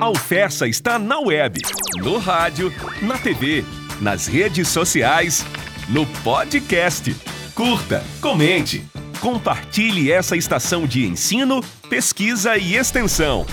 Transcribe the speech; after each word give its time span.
A 0.00 0.04
Alfessa 0.04 0.68
está 0.68 0.96
na 0.96 1.18
web, 1.18 1.60
no 1.96 2.18
rádio, 2.18 2.72
na 3.02 3.18
TV, 3.18 3.64
nas 4.00 4.28
redes 4.28 4.68
sociais, 4.68 5.44
no 5.88 6.06
podcast. 6.22 7.12
Curta, 7.52 8.04
comente, 8.20 8.84
compartilhe 9.20 10.12
essa 10.12 10.36
estação 10.36 10.86
de 10.86 11.04
ensino, 11.04 11.60
pesquisa 11.90 12.56
e 12.56 12.76
extensão. 12.76 13.44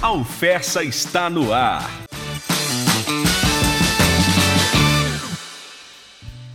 A 0.00 0.06
Alfessa 0.06 0.84
está 0.84 1.28
no 1.28 1.52
ar. 1.52 1.90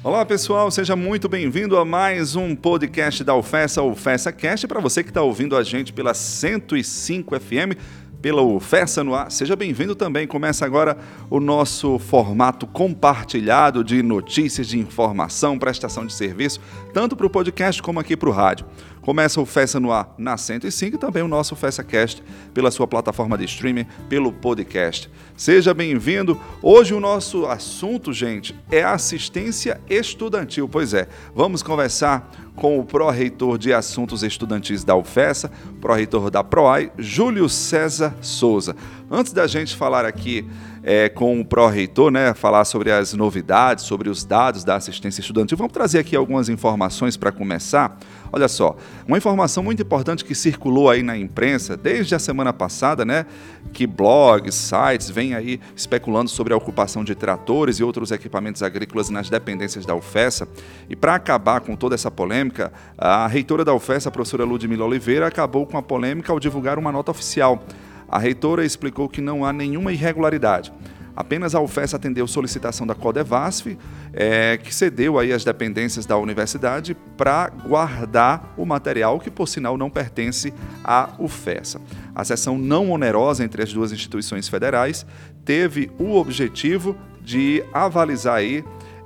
Olá 0.01 0.25
pessoal, 0.25 0.71
seja 0.71 0.95
muito 0.95 1.27
bem-vindo 1.27 1.77
a 1.77 1.83
mais 1.83 2.37
um 2.37 2.55
podcast 2.55 3.25
da 3.25 3.33
Alfessa, 3.33 3.81
Alfessa 3.81 4.31
Cast. 4.31 4.65
Para 4.67 4.79
você 4.79 5.03
que 5.03 5.09
está 5.09 5.21
ouvindo 5.21 5.57
a 5.57 5.63
gente 5.63 5.91
pela 5.91 6.13
105 6.13 7.39
FM, 7.39 7.77
pela 8.21 8.41
UFESA 8.41 9.03
no 9.03 9.15
ar. 9.15 9.31
Seja 9.31 9.55
bem-vindo 9.55 9.95
também. 9.95 10.27
Começa 10.27 10.65
agora 10.65 10.97
o 11.29 11.39
nosso 11.39 11.97
formato 11.97 12.67
compartilhado 12.67 13.83
de 13.83 14.03
notícias, 14.03 14.67
de 14.67 14.77
informação, 14.77 15.57
prestação 15.57 16.05
de 16.05 16.13
serviço, 16.13 16.59
tanto 16.93 17.15
para 17.15 17.25
o 17.25 17.29
podcast 17.29 17.81
como 17.81 17.99
aqui 17.99 18.15
para 18.15 18.29
o 18.29 18.31
rádio. 18.31 18.65
Começa 19.01 19.41
o 19.41 19.45
Festa 19.47 19.79
no 19.79 19.91
Ar 19.91 20.13
na 20.15 20.37
105 20.37 20.95
e 20.95 20.99
também 20.99 21.23
o 21.23 21.27
nosso 21.27 21.55
FestaCast 21.55 22.23
pela 22.53 22.69
sua 22.69 22.85
plataforma 22.85 23.35
de 23.35 23.45
streaming, 23.45 23.87
pelo 24.07 24.31
podcast. 24.31 25.09
Seja 25.35 25.73
bem-vindo. 25.73 26.39
Hoje 26.61 26.93
o 26.93 26.99
nosso 26.99 27.47
assunto, 27.47 28.13
gente, 28.13 28.55
é 28.69 28.83
assistência 28.83 29.81
estudantil. 29.89 30.69
Pois 30.69 30.93
é, 30.93 31.07
vamos 31.33 31.63
conversar 31.63 32.29
com 32.55 32.79
o 32.79 32.85
pró-reitor 32.85 33.57
de 33.57 33.73
assuntos 33.73 34.21
estudantis 34.21 34.83
da 34.83 34.95
UFESA, 34.95 35.51
pró-reitor 35.79 36.29
da 36.29 36.43
PROAI, 36.43 36.91
Júlio 36.99 37.49
César 37.49 38.13
Souza. 38.21 38.75
Antes 39.09 39.33
da 39.33 39.47
gente 39.47 39.75
falar 39.75 40.05
aqui 40.05 40.47
é, 40.83 41.09
com 41.09 41.39
o 41.39 41.45
pró-reitor, 41.45 42.11
né, 42.11 42.33
falar 42.33 42.65
sobre 42.65 42.91
as 42.91 43.13
novidades, 43.13 43.85
sobre 43.85 44.09
os 44.09 44.23
dados 44.23 44.63
da 44.63 44.75
assistência 44.75 45.21
estudantil, 45.21 45.57
vamos 45.57 45.73
trazer 45.73 45.99
aqui 45.99 46.15
algumas 46.15 46.49
informações 46.49 47.15
para 47.15 47.31
começar. 47.31 47.97
Olha 48.33 48.47
só, 48.47 48.77
uma 49.05 49.17
informação 49.17 49.61
muito 49.61 49.81
importante 49.81 50.23
que 50.23 50.33
circulou 50.33 50.89
aí 50.89 51.03
na 51.03 51.17
imprensa 51.17 51.75
desde 51.75 52.15
a 52.15 52.19
semana 52.19 52.53
passada, 52.53 53.03
né, 53.03 53.25
que 53.73 53.85
blogs, 53.85 54.55
sites 54.55 55.09
vêm 55.09 55.35
aí 55.35 55.59
especulando 55.75 56.29
sobre 56.29 56.53
a 56.53 56.57
ocupação 56.57 57.03
de 57.03 57.13
tratores 57.13 57.77
e 57.77 57.83
outros 57.83 58.11
equipamentos 58.11 58.63
agrícolas 58.63 59.09
nas 59.09 59.29
dependências 59.29 59.85
da 59.85 59.93
UFESA. 59.95 60.47
E 60.89 60.95
para 60.95 61.15
acabar 61.15 61.61
com 61.61 61.75
toda 61.75 61.95
essa 61.95 62.09
polêmica, 62.09 62.71
a 62.97 63.27
reitora 63.27 63.65
da 63.65 63.73
UFESA, 63.73 64.09
a 64.09 64.11
professora 64.11 64.45
Ludmila 64.45 64.85
Oliveira, 64.85 65.27
acabou 65.27 65.65
com 65.65 65.77
a 65.77 65.81
polêmica 65.81 66.31
ao 66.31 66.39
divulgar 66.39 66.79
uma 66.79 66.91
nota 66.91 67.11
oficial. 67.11 67.63
A 68.11 68.19
reitora 68.19 68.65
explicou 68.65 69.07
que 69.07 69.21
não 69.21 69.45
há 69.45 69.53
nenhuma 69.53 69.93
irregularidade. 69.93 70.73
Apenas 71.15 71.55
a 71.55 71.61
UFES 71.61 71.93
atendeu 71.93 72.27
solicitação 72.27 72.85
da 72.85 72.93
Codevasf, 72.93 73.77
é, 74.13 74.57
que 74.57 74.73
cedeu 74.73 75.17
aí 75.17 75.31
as 75.31 75.45
dependências 75.45 76.05
da 76.05 76.17
universidade 76.17 76.95
para 77.15 77.49
guardar 77.49 78.53
o 78.57 78.65
material 78.65 79.19
que, 79.19 79.31
por 79.31 79.47
sinal, 79.47 79.77
não 79.77 79.89
pertence 79.89 80.53
à 80.83 81.09
UFESA. 81.19 81.79
A 82.13 82.23
sessão 82.25 82.57
não 82.57 82.91
onerosa 82.91 83.45
entre 83.45 83.63
as 83.63 83.71
duas 83.71 83.91
instituições 83.93 84.49
federais 84.49 85.05
teve 85.45 85.89
o 85.97 86.15
objetivo 86.15 86.97
de 87.21 87.63
avalizar 87.73 88.35
aí 88.35 88.63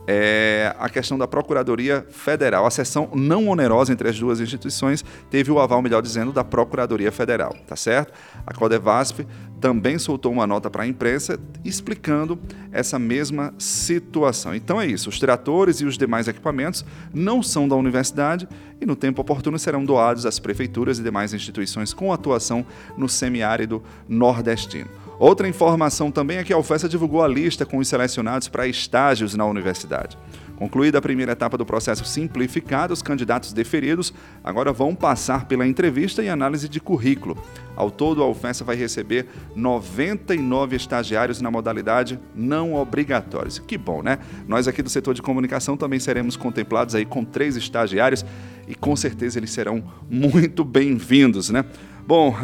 é, 0.07 0.75
a 0.79 0.89
questão 0.89 1.17
da 1.17 1.27
Procuradoria 1.27 2.05
Federal. 2.09 2.65
A 2.65 2.71
sessão 2.71 3.09
não 3.13 3.47
onerosa 3.47 3.91
entre 3.91 4.09
as 4.09 4.19
duas 4.19 4.39
instituições 4.39 5.03
teve 5.29 5.51
o 5.51 5.59
aval, 5.59 5.81
melhor 5.81 6.01
dizendo, 6.01 6.31
da 6.31 6.43
Procuradoria 6.43 7.11
Federal, 7.11 7.55
tá 7.67 7.75
certo? 7.75 8.13
A 8.45 8.53
Codevasf 8.53 9.25
também 9.59 9.97
soltou 9.97 10.31
uma 10.31 10.45
nota 10.45 10.69
para 10.69 10.83
a 10.83 10.87
imprensa 10.87 11.39
explicando 11.63 12.37
essa 12.71 12.99
mesma 12.99 13.53
situação. 13.57 14.53
Então 14.53 14.79
é 14.79 14.85
isso, 14.85 15.09
os 15.09 15.19
tratores 15.19 15.81
e 15.81 15.85
os 15.85 15.97
demais 15.97 16.27
equipamentos 16.27 16.85
não 17.13 17.41
são 17.41 17.67
da 17.67 17.75
universidade 17.75 18.47
e 18.79 18.85
no 18.85 18.95
tempo 18.95 19.21
oportuno 19.21 19.57
serão 19.57 19.83
doados 19.83 20.25
às 20.25 20.39
prefeituras 20.39 20.99
e 20.99 21.03
demais 21.03 21.33
instituições 21.33 21.93
com 21.93 22.11
atuação 22.11 22.65
no 22.97 23.07
semiárido 23.07 23.81
nordestino. 24.07 25.04
Outra 25.17 25.47
informação 25.47 26.11
também 26.11 26.37
é 26.37 26.43
que 26.43 26.51
a 26.51 26.57
UFESA 26.57 26.89
divulgou 26.89 27.23
a 27.23 27.27
lista 27.27 27.65
com 27.65 27.77
os 27.77 27.87
selecionados 27.87 28.49
para 28.49 28.67
estágios 28.67 29.33
na 29.33 29.45
universidade. 29.45 30.17
Concluída 30.57 30.99
a 30.99 31.01
primeira 31.01 31.33
etapa 31.33 31.57
do 31.57 31.65
processo 31.65 32.05
simplificado, 32.05 32.93
os 32.93 33.01
candidatos 33.01 33.51
deferidos 33.51 34.13
agora 34.43 34.71
vão 34.71 34.95
passar 34.95 35.45
pela 35.45 35.67
entrevista 35.67 36.23
e 36.23 36.29
análise 36.29 36.69
de 36.69 36.79
currículo. 36.79 37.37
Ao 37.75 37.91
todo, 37.91 38.23
a 38.23 38.27
UFESA 38.27 38.63
vai 38.63 38.75
receber 38.75 39.27
99 39.53 40.75
estagiários 40.77 41.41
na 41.41 41.51
modalidade 41.51 42.17
não 42.33 42.73
obrigatórios. 42.73 43.59
Que 43.59 43.77
bom, 43.77 44.01
né? 44.01 44.19
Nós 44.47 44.65
aqui 44.67 44.81
do 44.81 44.89
setor 44.89 45.13
de 45.13 45.21
comunicação 45.21 45.75
também 45.75 45.99
seremos 45.99 46.37
contemplados 46.37 46.95
aí 46.95 47.05
com 47.05 47.25
três 47.25 47.57
estagiários 47.57 48.25
e 48.65 48.73
com 48.73 48.95
certeza 48.95 49.37
eles 49.37 49.51
serão 49.51 49.83
muito 50.09 50.63
bem-vindos, 50.63 51.49
né? 51.49 51.65
Bom, 52.07 52.35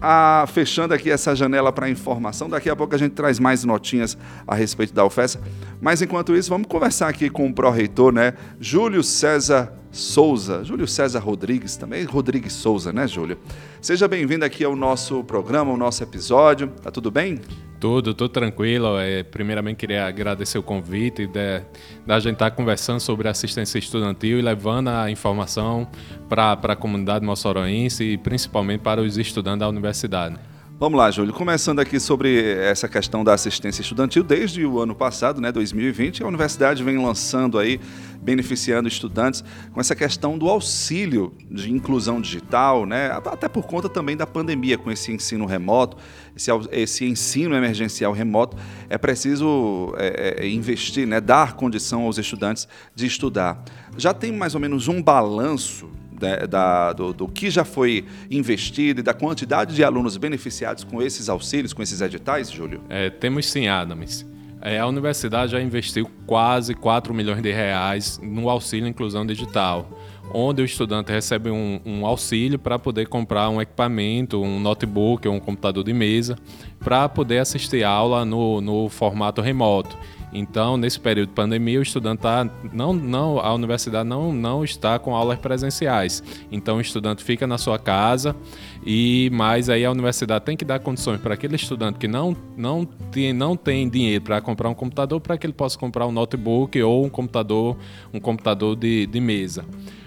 a, 0.00 0.44
fechando 0.46 0.92
aqui 0.92 1.10
essa 1.10 1.34
janela 1.34 1.72
para 1.72 1.88
informação, 1.88 2.50
daqui 2.50 2.68
a 2.68 2.76
pouco 2.76 2.94
a 2.94 2.98
gente 2.98 3.12
traz 3.12 3.38
mais 3.38 3.64
notinhas 3.64 4.16
a 4.46 4.54
respeito 4.54 4.92
da 4.92 5.06
UFES. 5.06 5.38
Mas 5.80 6.02
enquanto 6.02 6.36
isso, 6.36 6.50
vamos 6.50 6.66
conversar 6.66 7.08
aqui 7.08 7.30
com 7.30 7.48
o 7.48 7.52
pró-reitor, 7.54 8.12
né? 8.12 8.34
Júlio 8.60 9.02
César 9.02 9.72
Souza, 9.96 10.62
Júlio 10.62 10.86
César 10.86 11.20
Rodrigues, 11.20 11.76
também 11.76 12.04
Rodrigues 12.04 12.52
Souza, 12.52 12.92
né, 12.92 13.08
Júlio? 13.08 13.38
Seja 13.80 14.06
bem-vindo 14.06 14.44
aqui 14.44 14.62
ao 14.62 14.76
nosso 14.76 15.24
programa, 15.24 15.70
ao 15.70 15.76
nosso 15.76 16.02
episódio. 16.02 16.68
Tá 16.82 16.90
tudo 16.90 17.10
bem? 17.10 17.40
Tudo, 17.80 18.12
tudo 18.12 18.28
tranquilo. 18.28 18.98
É, 18.98 19.22
primeiramente, 19.22 19.78
queria 19.78 20.06
agradecer 20.06 20.58
o 20.58 20.62
convite 20.62 21.26
da 21.26 22.20
gente 22.20 22.34
estar 22.34 22.50
tá 22.50 22.56
conversando 22.56 23.00
sobre 23.00 23.28
assistência 23.28 23.78
estudantil 23.78 24.38
e 24.38 24.42
levando 24.42 24.88
a 24.88 25.10
informação 25.10 25.88
para 26.28 26.52
a 26.52 26.76
comunidade 26.76 27.24
moçoroense 27.24 28.04
e 28.04 28.18
principalmente 28.18 28.80
para 28.80 29.00
os 29.00 29.16
estudantes 29.16 29.60
da 29.60 29.68
universidade. 29.68 30.36
Vamos 30.78 30.98
lá, 30.98 31.10
Júlio. 31.10 31.32
Começando 31.32 31.80
aqui 31.80 31.98
sobre 31.98 32.52
essa 32.58 32.86
questão 32.86 33.24
da 33.24 33.32
assistência 33.32 33.80
estudantil, 33.80 34.22
desde 34.22 34.62
o 34.66 34.78
ano 34.78 34.94
passado, 34.94 35.40
né, 35.40 35.50
2020, 35.50 36.22
a 36.22 36.26
universidade 36.26 36.84
vem 36.84 37.02
lançando 37.02 37.58
aí, 37.58 37.80
beneficiando 38.20 38.86
estudantes 38.86 39.42
com 39.72 39.80
essa 39.80 39.96
questão 39.96 40.36
do 40.36 40.50
auxílio 40.50 41.32
de 41.50 41.72
inclusão 41.72 42.20
digital, 42.20 42.84
né, 42.84 43.10
até 43.24 43.48
por 43.48 43.66
conta 43.66 43.88
também 43.88 44.18
da 44.18 44.26
pandemia, 44.26 44.76
com 44.76 44.90
esse 44.90 45.10
ensino 45.10 45.46
remoto, 45.46 45.96
esse, 46.36 46.50
esse 46.70 47.06
ensino 47.06 47.54
emergencial 47.54 48.12
remoto, 48.12 48.58
é 48.90 48.98
preciso 48.98 49.94
é, 49.96 50.42
é, 50.42 50.46
investir, 50.46 51.06
né, 51.06 51.22
dar 51.22 51.54
condição 51.54 52.02
aos 52.02 52.18
estudantes 52.18 52.68
de 52.94 53.06
estudar. 53.06 53.64
Já 53.96 54.12
tem 54.12 54.30
mais 54.30 54.54
ou 54.54 54.60
menos 54.60 54.88
um 54.88 55.02
balanço 55.02 55.88
da, 56.18 56.46
da, 56.46 56.92
do, 56.92 57.12
do, 57.12 57.28
que 57.28 57.50
já 57.50 57.64
foi 57.64 58.04
investido 58.30 59.00
e 59.00 59.02
da 59.02 59.14
quantidade 59.14 59.74
de 59.74 59.84
alunos 59.84 60.16
beneficiados 60.16 60.84
com 60.84 61.02
esses 61.02 61.28
auxílios, 61.28 61.72
com 61.72 61.82
esses 61.82 62.00
editais, 62.00 62.50
Júlio? 62.50 62.80
É, 62.88 63.10
temos 63.10 63.46
sim, 63.46 63.68
Adams. 63.68 64.26
É, 64.60 64.78
a 64.78 64.86
universidade 64.86 65.52
já 65.52 65.60
investiu 65.60 66.10
quase 66.26 66.74
4 66.74 67.14
milhões 67.14 67.42
de 67.42 67.52
reais 67.52 68.18
no 68.22 68.48
auxílio 68.48 68.88
inclusão 68.88 69.24
digital, 69.24 69.88
onde 70.32 70.62
o 70.62 70.64
estudante 70.64 71.12
recebe 71.12 71.50
um, 71.50 71.80
um 71.84 72.06
auxílio 72.06 72.58
para 72.58 72.78
poder 72.78 73.06
comprar 73.06 73.48
um 73.48 73.60
equipamento, 73.60 74.42
um 74.42 74.58
notebook 74.58 75.28
ou 75.28 75.34
um 75.34 75.40
computador 75.40 75.84
de 75.84 75.92
mesa, 75.92 76.36
para 76.80 77.08
poder 77.08 77.38
assistir 77.38 77.84
aula 77.84 78.24
no, 78.24 78.60
no 78.60 78.88
formato 78.88 79.40
remoto. 79.40 79.96
Então, 80.38 80.76
nesse 80.76 81.00
período 81.00 81.28
de 81.28 81.34
pandemia, 81.34 81.78
o 81.78 81.82
estudante 81.82 82.20
tá, 82.20 82.46
não, 82.70 82.92
não, 82.92 83.38
a 83.38 83.54
universidade 83.54 84.06
não, 84.06 84.34
não 84.34 84.62
está 84.62 84.98
com 84.98 85.16
aulas 85.16 85.38
presenciais. 85.38 86.22
Então, 86.52 86.76
o 86.76 86.80
estudante 86.80 87.24
fica 87.24 87.46
na 87.46 87.56
sua 87.56 87.78
casa 87.78 88.36
e 88.84 89.30
mais 89.32 89.70
aí 89.70 89.82
a 89.82 89.90
universidade 89.90 90.44
tem 90.44 90.54
que 90.54 90.64
dar 90.64 90.78
condições 90.78 91.22
para 91.22 91.32
aquele 91.32 91.56
estudante 91.56 91.98
que 91.98 92.06
não, 92.06 92.36
não, 92.54 92.84
tem, 92.84 93.32
não 93.32 93.56
tem 93.56 93.88
dinheiro 93.88 94.24
para 94.24 94.38
comprar 94.42 94.68
um 94.68 94.74
computador, 94.74 95.20
para 95.22 95.38
que 95.38 95.46
ele 95.46 95.54
possa 95.54 95.78
comprar 95.78 96.06
um 96.06 96.12
notebook 96.12 96.80
ou 96.82 97.06
um 97.06 97.08
computador, 97.08 97.74
um 98.12 98.20
computador 98.20 98.76
de, 98.76 99.06
de 99.06 99.20
mesa. 99.20 99.64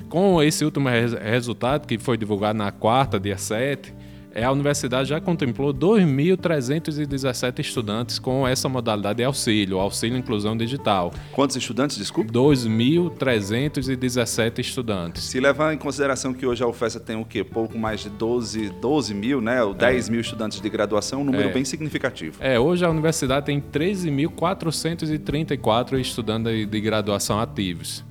Com 0.10 0.44
esse 0.44 0.64
último 0.64 0.90
res, 0.90 1.14
resultado, 1.14 1.88
que 1.88 1.98
foi 1.98 2.18
divulgado 2.18 2.58
na 2.58 2.72
quarta, 2.72 3.20
dia 3.20 3.38
7, 3.38 3.92
é, 3.92 3.99
a 4.44 4.52
universidade 4.52 5.08
já 5.10 5.22
contemplou 5.22 5.74
2.317 5.74 7.60
estudantes 7.60 8.20
com 8.20 8.48
essa 8.48 8.70
modalidade 8.70 9.18
de 9.18 9.24
auxílio, 9.24 9.80
auxílio 9.80 10.16
inclusão 10.18 10.56
digital. 10.56 11.12
Quantos 11.32 11.56
estudantes, 11.56 11.98
desculpe? 11.98 12.32
2.317 12.32 14.60
estudantes. 14.60 15.24
Se 15.24 15.40
levar 15.40 15.74
em 15.74 15.78
consideração 15.78 16.32
que 16.34 16.46
hoje 16.46 16.62
a 16.64 16.68
UFESA 16.68 17.00
tem 17.00 17.16
o 17.16 17.26
quê? 17.26 17.44
Pouco 17.44 17.76
mais 17.78 18.02
de 18.02 18.10
12, 18.10 18.70
12 18.82 19.14
mil, 19.14 19.40
né? 19.42 19.64
Ou 19.64 19.74
10 19.74 20.08
é. 20.08 20.12
mil 20.12 20.22
estudantes 20.22 20.62
de 20.62 20.70
graduação, 20.70 21.22
um 21.22 21.24
número 21.24 21.50
é. 21.50 21.52
bem 21.52 21.66
significativo. 21.66 22.38
É, 22.40 22.60
hoje 22.60 22.86
a 22.86 22.90
universidade 22.90 23.46
tem 23.46 23.62
13.434 23.62 26.00
estudantes 26.00 26.68
de 26.68 26.82
graduação 26.82 27.40
ativos. 27.40 28.09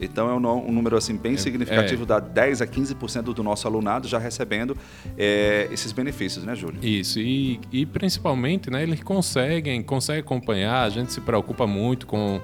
Então 0.00 0.28
é 0.30 0.34
um, 0.34 0.68
um 0.68 0.72
número 0.72 0.96
assim 0.96 1.16
bem 1.16 1.34
é, 1.34 1.36
significativo, 1.36 2.02
é. 2.02 2.06
dá 2.06 2.20
10 2.20 2.62
a 2.62 2.66
15% 2.66 3.22
do 3.34 3.42
nosso 3.42 3.66
alunado 3.66 4.06
já 4.06 4.18
recebendo 4.18 4.76
é, 5.16 5.68
esses 5.70 5.92
benefícios, 5.92 6.44
né, 6.44 6.54
Júlio? 6.54 6.78
Isso, 6.82 7.18
e, 7.18 7.60
e 7.72 7.86
principalmente, 7.86 8.70
né, 8.70 8.82
eles 8.82 9.02
conseguem, 9.02 9.82
conseguem 9.82 10.20
acompanhar, 10.20 10.84
a 10.84 10.90
gente 10.90 11.12
se 11.12 11.20
preocupa 11.20 11.66
muito 11.66 12.06
com 12.06 12.40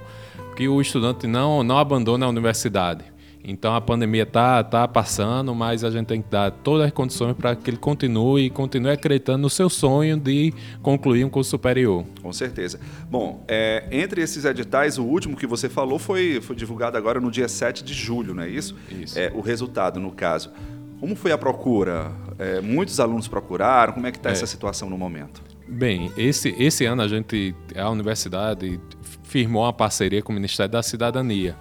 que 0.56 0.68
o 0.68 0.80
estudante 0.80 1.26
não, 1.26 1.62
não 1.62 1.78
abandone 1.78 2.24
a 2.24 2.28
universidade. 2.28 3.11
Então 3.44 3.74
a 3.74 3.80
pandemia 3.80 4.22
está 4.22 4.62
tá 4.62 4.86
passando, 4.86 5.54
mas 5.54 5.82
a 5.82 5.90
gente 5.90 6.06
tem 6.06 6.22
que 6.22 6.30
dar 6.30 6.50
todas 6.50 6.86
as 6.86 6.92
condições 6.92 7.34
para 7.34 7.56
que 7.56 7.70
ele 7.70 7.76
continue 7.76 8.46
e 8.46 8.50
continue 8.50 8.92
acreditando 8.92 9.38
no 9.38 9.50
seu 9.50 9.68
sonho 9.68 10.16
de 10.16 10.54
concluir 10.80 11.24
um 11.24 11.28
curso 11.28 11.50
superior. 11.50 12.04
Com 12.22 12.32
certeza. 12.32 12.78
Bom, 13.10 13.44
é, 13.48 13.84
entre 13.90 14.22
esses 14.22 14.44
editais, 14.44 14.96
o 14.96 15.04
último 15.04 15.36
que 15.36 15.46
você 15.46 15.68
falou 15.68 15.98
foi, 15.98 16.40
foi 16.40 16.54
divulgado 16.54 16.96
agora 16.96 17.20
no 17.20 17.30
dia 17.30 17.48
7 17.48 17.82
de 17.82 17.92
julho, 17.92 18.32
não 18.32 18.44
é 18.44 18.48
isso? 18.48 18.76
Isso. 18.90 19.18
É, 19.18 19.32
o 19.34 19.40
resultado, 19.40 19.98
no 19.98 20.12
caso. 20.12 20.50
Como 21.00 21.16
foi 21.16 21.32
a 21.32 21.38
procura? 21.38 22.12
É, 22.38 22.60
muitos 22.60 23.00
alunos 23.00 23.26
procuraram? 23.26 23.92
Como 23.92 24.06
é 24.06 24.12
que 24.12 24.18
está 24.18 24.30
é. 24.30 24.32
essa 24.32 24.46
situação 24.46 24.88
no 24.88 24.96
momento? 24.96 25.42
Bem, 25.66 26.12
esse, 26.16 26.54
esse 26.58 26.84
ano 26.84 27.02
a 27.02 27.08
gente, 27.08 27.54
a 27.74 27.90
universidade 27.90 28.78
firmou 29.24 29.64
uma 29.64 29.72
parceria 29.72 30.22
com 30.22 30.30
o 30.30 30.34
Ministério 30.34 30.70
da 30.70 30.82
Cidadania 30.82 31.56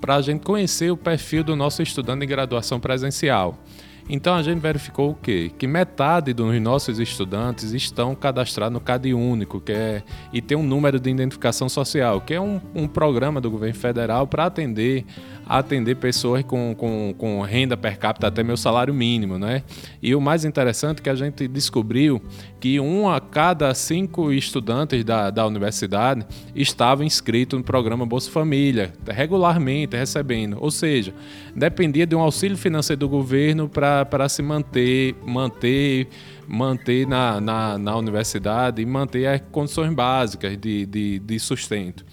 para 0.00 0.16
a 0.16 0.22
gente 0.22 0.44
conhecer 0.44 0.90
o 0.90 0.96
perfil 0.96 1.42
do 1.42 1.56
nosso 1.56 1.82
estudante 1.82 2.24
em 2.24 2.28
graduação 2.28 2.78
presencial. 2.78 3.58
Então 4.08 4.34
a 4.34 4.42
gente 4.42 4.60
verificou 4.60 5.10
o 5.10 5.14
quê? 5.14 5.50
Que 5.58 5.66
metade 5.66 6.32
dos 6.32 6.60
nossos 6.60 7.00
estudantes 7.00 7.72
estão 7.72 8.14
cadastrados 8.14 8.72
no 8.72 8.80
CAD 8.80 9.12
único, 9.12 9.60
que 9.60 9.72
é 9.72 10.02
e 10.32 10.40
tem 10.40 10.56
um 10.56 10.62
número 10.62 11.00
de 11.00 11.10
identificação 11.10 11.68
social, 11.68 12.20
que 12.20 12.34
é 12.34 12.40
um, 12.40 12.60
um 12.74 12.86
programa 12.86 13.40
do 13.40 13.50
governo 13.50 13.74
federal 13.74 14.26
para 14.26 14.46
atender 14.46 15.04
atender 15.46 15.94
pessoas 15.94 16.42
com, 16.42 16.74
com, 16.74 17.14
com 17.16 17.40
renda 17.40 17.76
per 17.76 17.96
capita 17.98 18.26
até 18.26 18.42
meu 18.42 18.56
salário 18.56 18.92
mínimo, 18.92 19.38
né? 19.38 19.62
E 20.02 20.12
o 20.14 20.20
mais 20.20 20.44
interessante 20.44 20.98
é 20.98 21.02
que 21.02 21.08
a 21.08 21.14
gente 21.14 21.46
descobriu 21.46 22.20
que 22.58 22.80
um 22.80 23.08
a 23.08 23.20
cada 23.20 23.72
cinco 23.74 24.32
estudantes 24.32 25.04
da, 25.04 25.30
da 25.30 25.46
universidade 25.46 26.26
estava 26.54 27.04
inscrito 27.04 27.56
no 27.56 27.62
programa 27.62 28.04
Bolsa 28.04 28.28
Família, 28.28 28.92
regularmente 29.06 29.96
recebendo. 29.96 30.56
Ou 30.60 30.70
seja, 30.70 31.14
dependia 31.54 32.06
de 32.06 32.16
um 32.16 32.20
auxílio 32.20 32.56
financeiro 32.56 32.98
do 32.98 33.08
governo 33.08 33.68
para 33.68 33.95
se 34.28 34.42
manter, 34.42 35.14
manter 35.24 36.08
manter 36.48 37.06
na, 37.06 37.40
na, 37.40 37.78
na, 37.78 37.96
universidade 37.96 38.80
e 38.80 38.86
manter 38.86 39.26
as 39.26 39.40
condições 39.50 39.92
básicas 39.92 40.56
de, 40.56 40.86
de, 40.86 41.18
de 41.18 41.38
sustento. 41.38 42.04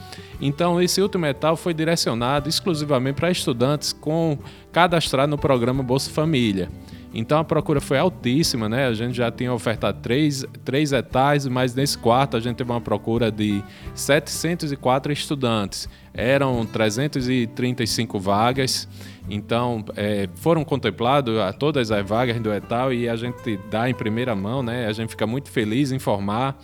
Então, 0.42 0.82
esse 0.82 1.02
último 1.02 1.22
metal 1.22 1.56
foi 1.56 1.74
direcionado 1.74 2.50
exclusivamente 2.50 3.16
para 3.16 3.32
estudantes 3.32 3.94
com 3.94 4.38
cadastrado 4.72 5.30
no 5.30 5.38
programa 5.38 5.84
Bolsa 5.84 6.10
Família. 6.10 6.70
Então 7.13 7.38
a 7.38 7.44
procura 7.44 7.80
foi 7.80 8.00
altíssima, 8.00 8.68
né? 8.68 8.88
A 8.88 8.94
gente 8.94 9.15
já 9.15 9.31
tinha 9.31 9.54
ofertado 9.54 10.00
três, 10.01 10.44
três 10.65 10.92
etais, 10.92 11.48
mas 11.48 11.75
nesse 11.75 11.98
quarto 11.98 12.36
a 12.36 12.39
gente 12.39 12.56
teve 12.56 12.71
uma 12.71 12.81
procura 12.81 13.31
de 13.31 13.63
704 13.94 15.13
estudantes. 15.13 15.88
Eram 16.13 16.65
335 16.65 18.19
vagas, 18.19 18.88
então 19.30 19.83
é, 19.95 20.27
foram 20.36 20.63
contempladas 20.63 21.33
todas 21.57 21.92
as 21.92 22.07
vagas 22.07 22.39
do 22.39 22.54
etal 22.54 22.94
e 22.94 23.07
a 23.07 23.15
gente 23.15 23.60
dá 23.69 23.89
em 23.89 23.94
primeira 23.94 24.36
mão, 24.36 24.63
né? 24.63 24.88
A 24.88 24.94
gente 24.94 25.10
fica 25.10 25.27
muito 25.27 25.50
feliz 25.50 25.92
em 25.92 25.95
informar 25.95 26.57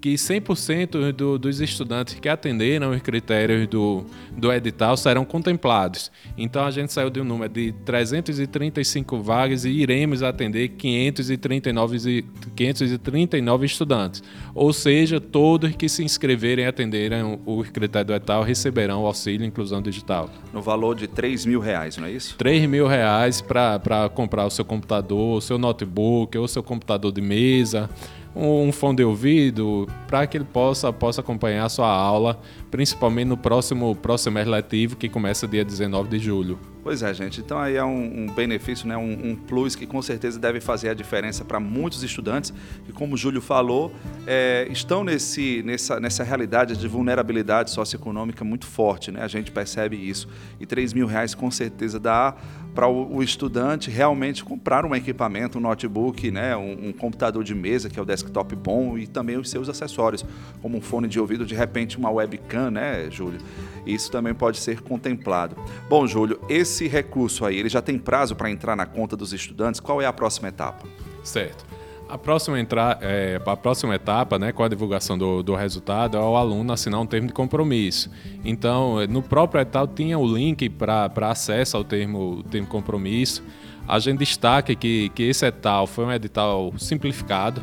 que 0.00 0.14
100% 0.14 1.12
do, 1.12 1.38
dos 1.38 1.60
estudantes 1.60 2.14
que 2.14 2.28
atenderam 2.28 2.90
os 2.90 3.02
critérios 3.02 3.66
do, 3.68 4.04
do 4.36 4.52
edital 4.52 4.96
serão 4.96 5.24
contemplados. 5.24 6.10
Então 6.36 6.64
a 6.64 6.70
gente 6.70 6.92
saiu 6.92 7.10
de 7.10 7.20
um 7.20 7.24
número 7.24 7.52
de 7.52 7.72
335 7.84 9.20
vagas 9.20 9.64
e 9.64 9.70
iremos 9.70 10.22
atender 10.22 10.68
539, 10.68 12.24
539 12.54 13.66
estudantes. 13.66 14.22
Ou 14.54 14.72
seja, 14.72 15.20
todos 15.20 15.74
que 15.74 15.88
se 15.88 16.04
inscreverem 16.04 16.64
e 16.64 16.68
atenderem 16.68 17.40
o 17.44 17.64
critério 17.64 18.08
do 18.08 18.14
edital 18.14 18.42
receberão 18.42 19.02
o 19.02 19.06
auxílio 19.06 19.46
inclusão 19.46 19.80
digital. 19.80 20.30
No 20.52 20.62
valor 20.62 20.94
de 20.94 21.06
3 21.06 21.46
mil 21.46 21.60
reais, 21.60 21.96
não 21.96 22.06
é 22.06 22.12
isso? 22.12 22.36
3 22.36 22.68
mil 22.68 22.86
reais 22.86 23.40
para 23.40 24.10
comprar 24.14 24.46
o 24.46 24.50
seu 24.50 24.64
computador, 24.64 25.38
o 25.38 25.40
seu 25.40 25.58
notebook 25.58 26.36
ou 26.36 26.46
seu 26.46 26.62
computador 26.62 27.12
de 27.12 27.20
mesa 27.20 27.88
um 28.36 28.70
fone 28.70 28.96
de 28.96 29.04
ouvido 29.04 29.88
para 30.06 30.26
que 30.26 30.36
ele 30.36 30.44
possa, 30.44 30.92
possa 30.92 31.22
acompanhar 31.22 31.64
a 31.64 31.68
sua 31.68 31.88
aula, 31.88 32.38
principalmente 32.70 33.28
no 33.28 33.36
próximo, 33.36 33.96
próximo 33.96 34.34
mês 34.34 34.46
letivo, 34.46 34.96
que 34.96 35.08
começa 35.08 35.48
dia 35.48 35.64
19 35.64 36.10
de 36.10 36.18
julho. 36.18 36.75
Pois 36.86 37.02
é, 37.02 37.12
gente. 37.12 37.40
Então 37.40 37.58
aí 37.58 37.74
é 37.74 37.84
um, 37.84 38.20
um 38.22 38.26
benefício, 38.28 38.86
né? 38.86 38.96
Um, 38.96 39.30
um, 39.30 39.34
plus 39.34 39.74
que 39.74 39.88
com 39.88 40.00
certeza 40.00 40.38
deve 40.38 40.60
fazer 40.60 40.88
a 40.88 40.94
diferença 40.94 41.44
para 41.44 41.58
muitos 41.58 42.04
estudantes 42.04 42.54
que, 42.84 42.92
como 42.92 43.16
o 43.16 43.16
Júlio 43.16 43.40
falou, 43.40 43.92
é, 44.24 44.68
estão 44.70 45.02
nesse, 45.02 45.64
nessa, 45.64 45.98
nessa 45.98 46.22
realidade 46.22 46.76
de 46.76 46.86
vulnerabilidade 46.86 47.72
socioeconômica 47.72 48.44
muito 48.44 48.66
forte, 48.66 49.10
né? 49.10 49.20
A 49.20 49.26
gente 49.26 49.50
percebe 49.50 49.96
isso. 49.96 50.28
E 50.60 50.64
3 50.64 50.92
mil 50.92 51.08
reais 51.08 51.34
com 51.34 51.50
certeza 51.50 51.98
dá 51.98 52.36
para 52.76 52.86
o, 52.86 53.16
o, 53.16 53.22
estudante 53.22 53.90
realmente 53.90 54.44
comprar 54.44 54.84
um 54.84 54.94
equipamento, 54.94 55.56
um 55.56 55.62
notebook, 55.62 56.30
né? 56.30 56.54
Um, 56.54 56.88
um, 56.88 56.92
computador 56.92 57.42
de 57.42 57.54
mesa, 57.54 57.88
que 57.88 57.98
é 57.98 58.02
o 58.02 58.04
desktop 58.04 58.54
bom, 58.54 58.98
e 58.98 59.06
também 59.06 59.38
os 59.38 59.48
seus 59.48 59.68
acessórios, 59.70 60.24
como 60.60 60.76
um 60.76 60.80
fone 60.82 61.08
de 61.08 61.18
ouvido, 61.18 61.46
de 61.46 61.54
repente 61.54 61.96
uma 61.96 62.10
webcam, 62.10 62.70
né, 62.70 63.10
Júlio? 63.10 63.40
Isso 63.86 64.10
também 64.12 64.34
pode 64.34 64.58
ser 64.58 64.82
contemplado. 64.82 65.56
Bom, 65.88 66.06
Júlio, 66.06 66.38
esse 66.50 66.75
esse 66.76 66.88
recurso 66.88 67.44
aí, 67.44 67.58
ele 67.58 67.68
já 67.68 67.80
tem 67.80 67.98
prazo 67.98 68.36
para 68.36 68.50
entrar 68.50 68.76
na 68.76 68.84
conta 68.84 69.16
dos 69.16 69.32
estudantes? 69.32 69.80
Qual 69.80 70.00
é 70.02 70.06
a 70.06 70.12
próxima 70.12 70.48
etapa? 70.48 70.86
Certo. 71.24 71.64
A 72.08 72.16
próxima, 72.16 72.60
entra, 72.60 72.98
é, 73.00 73.40
a 73.44 73.56
próxima 73.56 73.94
etapa, 73.94 74.38
né, 74.38 74.52
com 74.52 74.62
a 74.62 74.68
divulgação 74.68 75.18
do, 75.18 75.42
do 75.42 75.56
resultado, 75.56 76.16
é 76.16 76.20
o 76.20 76.36
aluno 76.36 76.72
assinar 76.72 77.00
um 77.00 77.06
termo 77.06 77.26
de 77.26 77.32
compromisso. 77.32 78.10
Então, 78.44 79.04
no 79.08 79.22
próprio 79.22 79.60
edital 79.60 79.88
tinha 79.88 80.16
o 80.16 80.24
link 80.24 80.68
para 80.68 81.10
acesso 81.22 81.76
ao 81.76 81.82
termo, 81.82 82.44
termo 82.44 82.68
compromisso. 82.68 83.42
A 83.88 83.98
gente 83.98 84.18
destaca 84.18 84.72
que, 84.74 85.08
que 85.10 85.24
esse 85.24 85.44
edital 85.46 85.86
foi 85.86 86.04
um 86.04 86.12
edital 86.12 86.72
simplificado. 86.78 87.60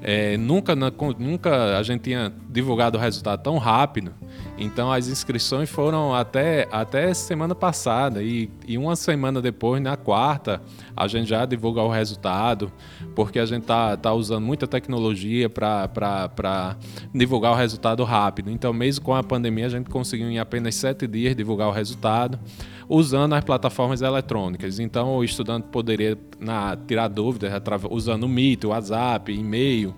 É, 0.00 0.36
nunca, 0.36 0.76
nunca 0.76 1.76
a 1.76 1.82
gente 1.82 2.02
tinha 2.02 2.32
divulgado 2.48 2.96
o 2.96 3.00
resultado 3.00 3.42
tão 3.42 3.58
rápido. 3.58 4.14
Então 4.56 4.92
as 4.92 5.08
inscrições 5.08 5.68
foram 5.68 6.14
até, 6.14 6.68
até 6.70 7.12
semana 7.14 7.54
passada 7.54 8.22
e, 8.22 8.50
e 8.66 8.78
uma 8.78 8.96
semana 8.96 9.40
depois, 9.40 9.82
na 9.82 9.96
quarta, 9.96 10.62
a 10.98 11.06
gente 11.06 11.28
já 11.28 11.46
divulga 11.46 11.80
o 11.80 11.88
resultado, 11.88 12.72
porque 13.14 13.38
a 13.38 13.46
gente 13.46 13.64
tá, 13.64 13.96
tá 13.96 14.12
usando 14.12 14.44
muita 14.44 14.66
tecnologia 14.66 15.48
para 15.48 16.76
divulgar 17.14 17.52
o 17.52 17.54
resultado 17.54 18.02
rápido. 18.02 18.50
Então, 18.50 18.72
mesmo 18.72 19.04
com 19.04 19.14
a 19.14 19.22
pandemia, 19.22 19.66
a 19.66 19.70
gente 19.70 19.88
conseguiu 19.88 20.28
em 20.28 20.38
apenas 20.38 20.74
sete 20.74 21.06
dias 21.06 21.36
divulgar 21.36 21.68
o 21.68 21.72
resultado 21.72 22.38
usando 22.88 23.34
as 23.34 23.44
plataformas 23.44 24.02
eletrônicas. 24.02 24.80
Então, 24.80 25.16
o 25.16 25.22
estudante 25.22 25.68
poderia 25.70 26.18
na, 26.40 26.76
tirar 26.76 27.08
dúvidas 27.08 27.52
usando 27.90 28.24
o 28.24 28.28
Meet, 28.28 28.64
o 28.64 28.68
WhatsApp, 28.68 29.32
e-mail. 29.32 29.94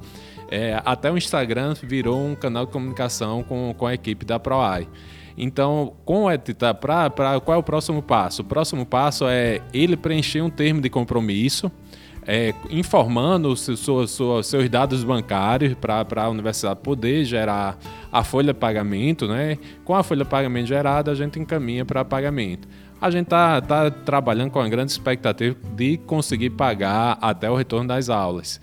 É, 0.50 0.82
até 0.84 1.10
o 1.10 1.16
Instagram 1.16 1.74
virou 1.82 2.20
um 2.20 2.34
canal 2.34 2.66
de 2.66 2.72
comunicação 2.72 3.42
com, 3.42 3.72
com 3.78 3.86
a 3.86 3.94
equipe 3.94 4.26
da 4.26 4.38
ProAI. 4.38 4.88
Então, 5.42 5.94
com 6.04 6.24
o 6.24 6.30
edital, 6.30 6.74
pra, 6.74 7.08
pra, 7.08 7.40
qual 7.40 7.56
é 7.56 7.58
o 7.58 7.62
próximo 7.62 8.02
passo? 8.02 8.42
O 8.42 8.44
próximo 8.44 8.84
passo 8.84 9.24
é 9.26 9.62
ele 9.72 9.96
preencher 9.96 10.42
um 10.42 10.50
termo 10.50 10.82
de 10.82 10.90
compromisso, 10.90 11.72
é, 12.26 12.52
informando 12.68 13.56
sua, 13.56 14.06
seus 14.06 14.68
dados 14.68 15.02
bancários 15.02 15.74
para 15.80 16.24
a 16.24 16.28
universidade 16.28 16.80
poder 16.82 17.24
gerar 17.24 17.78
a 18.12 18.22
folha 18.22 18.52
de 18.52 18.58
pagamento. 18.58 19.26
Né? 19.26 19.56
Com 19.82 19.94
a 19.94 20.02
folha 20.02 20.24
de 20.24 20.30
pagamento 20.30 20.66
gerada, 20.66 21.10
a 21.10 21.14
gente 21.14 21.38
encaminha 21.38 21.86
para 21.86 22.04
pagamento 22.04 22.68
a 23.00 23.10
gente 23.10 23.24
está 23.24 23.60
tá 23.62 23.90
trabalhando 23.90 24.50
com 24.50 24.60
a 24.60 24.68
grande 24.68 24.92
expectativa 24.92 25.56
de 25.74 25.96
conseguir 25.96 26.50
pagar 26.50 27.16
até 27.20 27.50
o 27.50 27.56
retorno 27.56 27.88
das 27.88 28.10
aulas. 28.10 28.60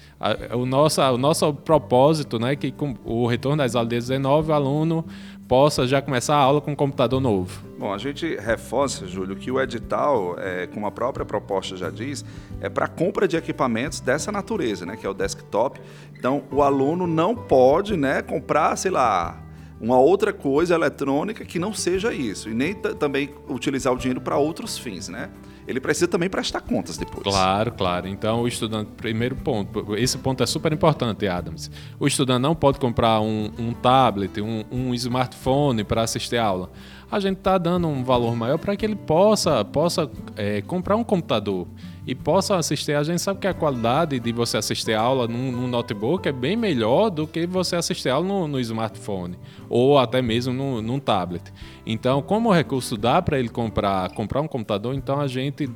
O 0.54 0.66
nosso, 0.66 1.02
o 1.02 1.18
nosso 1.18 1.52
propósito 1.54 2.38
né, 2.38 2.56
que 2.56 2.72
com 2.72 2.96
o 3.04 3.26
retorno 3.26 3.58
das 3.58 3.76
aulas 3.76 3.90
de 3.90 3.96
19, 3.96 4.52
o 4.52 4.54
aluno 4.54 5.06
possa 5.48 5.88
já 5.88 6.02
começar 6.02 6.36
a 6.36 6.40
aula 6.40 6.60
com 6.60 6.72
um 6.72 6.76
computador 6.76 7.22
novo. 7.22 7.64
Bom, 7.80 7.94
a 7.94 7.98
gente 7.98 8.36
reforça, 8.36 9.08
Júlio, 9.08 9.36
que 9.36 9.50
o 9.50 9.62
edital, 9.62 10.36
é, 10.38 10.68
como 10.68 10.86
a 10.86 10.92
própria 10.92 11.26
proposta 11.26 11.78
já 11.78 11.90
diz, 11.90 12.26
é 12.60 12.70
para 12.70 12.88
compra 12.88 13.28
de 13.28 13.38
equipamentos 13.38 14.00
dessa 14.00 14.32
natureza, 14.32 14.86
né, 14.86 14.98
que 14.98 15.06
é 15.06 15.10
o 15.10 15.14
desktop. 15.14 15.80
Então, 16.18 16.44
o 16.52 16.62
aluno 16.62 17.08
não 17.08 17.36
pode 17.36 17.96
né, 17.96 18.22
comprar, 18.22 18.76
sei 18.76 18.92
lá, 18.92 19.42
uma 19.80 20.00
outra 20.00 20.34
coisa 20.34 20.74
eletrônica 20.74 21.46
que 21.46 21.60
não 21.60 21.74
seja 21.74 22.14
isso. 22.14 22.50
E 22.50 22.54
nem 22.54 22.74
também 22.74 23.30
utilizar 23.48 23.94
o 23.94 23.98
dinheiro 23.98 24.20
para 24.20 24.38
outros 24.38 24.78
fins, 24.78 25.08
né? 25.08 25.30
Ele 25.68 25.82
precisa 25.82 26.08
também 26.08 26.30
prestar 26.30 26.62
contas 26.62 26.98
depois. 26.98 27.24
Claro, 27.24 27.74
claro. 27.74 28.08
Então, 28.08 28.42
o 28.42 28.48
estudante, 28.48 28.92
primeiro 28.96 29.36
ponto, 29.36 29.96
esse 29.98 30.18
ponto 30.18 30.42
é 30.42 30.46
super 30.46 30.72
importante, 30.72 31.28
Adams. 31.28 31.70
O 32.00 32.08
estudante 32.08 32.42
não 32.42 32.56
pode 32.56 32.80
comprar 32.80 33.20
um, 33.20 33.52
um 33.60 33.74
tablet, 33.74 34.40
um, 34.40 34.64
um 34.72 34.94
smartphone 34.94 35.84
para 35.84 36.04
assistir 36.04 36.38
a 36.38 36.46
aula. 36.46 36.72
A 37.10 37.20
gente 37.20 37.38
está 37.38 37.58
dando 37.58 37.88
um 37.88 38.04
valor 38.04 38.36
maior 38.36 38.58
para 38.58 38.76
que 38.76 38.86
ele 38.86 38.96
possa, 38.96 39.64
possa 39.64 40.10
é, 40.36 40.62
comprar 40.62 40.96
um 40.96 41.04
computador 41.04 41.68
e 42.06 42.16
possa 42.16 42.56
assistir. 42.56 42.94
A 42.94 43.04
gente 43.04 43.22
sabe 43.22 43.42
que 43.42 43.48
a 43.48 43.54
qualidade 43.54 44.18
de 44.20 44.32
você 44.32 44.58
assistir 44.58 44.94
a 44.94 45.02
aula 45.02 45.28
num, 45.28 45.52
num 45.52 45.68
notebook 45.68 46.28
é 46.28 46.32
bem 46.32 46.56
melhor 46.56 47.10
do 47.10 47.28
que 47.28 47.46
você 47.46 47.76
assistir 47.76 48.10
a 48.10 48.16
aula 48.16 48.28
no, 48.28 48.48
no 48.48 48.60
smartphone 48.62 49.38
ou 49.70 50.00
até 50.00 50.22
mesmo 50.22 50.54
no, 50.54 50.82
num 50.82 51.00
tablet. 51.00 51.44
Então, 51.86 52.22
como 52.22 52.50
o 52.50 52.54
recurso 52.54 52.96
dá 52.96 53.22
para 53.22 53.38
ele 53.38 53.50
comprar, 53.50 54.10
comprar 54.12 54.42
um 54.42 54.48
computador, 54.48 54.96
então 54.96 55.20
a 55.20 55.28
gente 55.28 55.70